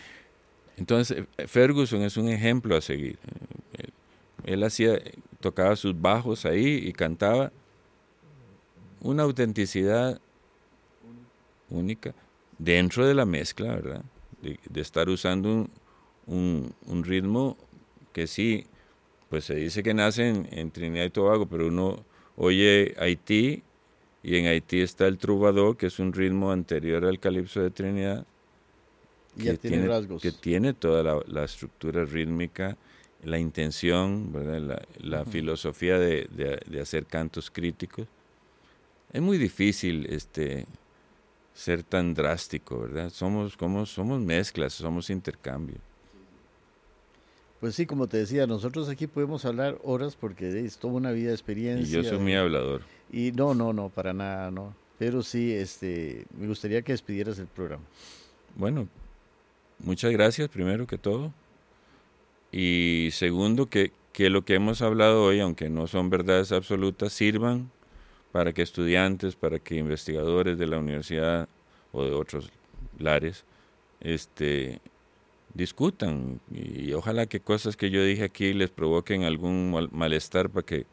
[0.77, 3.17] Entonces, eh, Ferguson es un ejemplo a seguir.
[3.77, 3.83] Eh,
[4.43, 4.99] Él, él hacía,
[5.39, 7.51] tocaba sus bajos ahí y cantaba
[9.01, 10.19] una autenticidad
[11.69, 12.13] única
[12.57, 14.03] dentro de la mezcla, ¿verdad?
[14.41, 15.69] De, de estar usando un,
[16.25, 17.55] un- un ritmo
[18.13, 18.65] que sí,
[19.29, 22.05] pues se dice que nace en, en Trinidad y Tobago, pero uno
[22.35, 23.63] oye Haití
[24.23, 28.25] y en Haití está el trubador, que es un ritmo anterior al calipso de Trinidad
[29.35, 30.21] Y ya tiene, rasgos.
[30.21, 32.77] que tiene toda la, la estructura rítmica,
[33.23, 34.59] la intención, ¿verdad?
[34.61, 34.81] la,
[35.19, 38.07] la filosofía de, de- de hacer cantos críticos.
[39.11, 40.65] Es muy difícil este,
[41.53, 43.09] ser tan drástico, ¿verdad?
[43.11, 45.81] Somos, como, somos mezclas, somos intercambio.
[47.59, 51.27] Pues sí, como te decía, nosotros aquí podemos hablar horas porque es toda una vida
[51.27, 52.01] de Y experiencia.
[52.01, 52.81] yo soy muy hablador.
[53.11, 54.75] Y no, no, no, para nada, no.
[54.99, 57.83] Pero sí, este, me gustaría que despidieras el programa.
[58.55, 58.87] Bueno,
[59.79, 61.33] muchas gracias primero que todo.
[62.51, 67.71] Y segundo, que, que lo que hemos hablado hoy, aunque no son verdades absolutas, sirvan
[68.31, 71.49] para que estudiantes, para que investigadores de la universidad
[71.91, 72.51] o de otros
[72.99, 73.45] lares
[73.99, 74.79] este,
[75.57, 76.39] discutan.
[76.51, 80.85] Y ojalá que cosas que yo dije aquí les provoquen algún mal- malestar para que,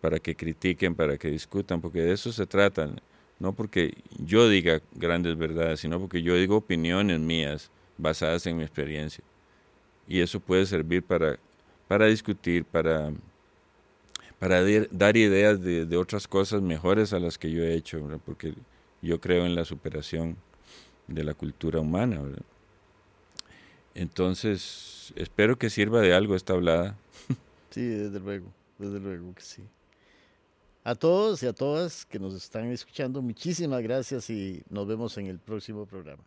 [0.00, 2.90] para que critiquen, para que discutan, porque de eso se trata.
[3.38, 8.62] No porque yo diga grandes verdades, sino porque yo digo opiniones mías basadas en mi
[8.64, 9.24] experiencia.
[10.08, 11.38] Y eso puede servir para,
[11.88, 13.12] para discutir, para,
[14.38, 18.54] para dar ideas de, otras cosas mejores a las que yo he hecho, porque
[19.02, 20.36] yo creo en la superación
[21.08, 22.20] de la cultura humana.
[23.94, 26.96] Entonces, espero que sirva de algo esta hablada.
[27.70, 28.46] Sí, desde luego,
[28.78, 29.64] desde luego que sí.
[30.84, 35.26] A todos y a todas que nos están escuchando, muchísimas gracias y nos vemos en
[35.26, 36.22] el próximo programa.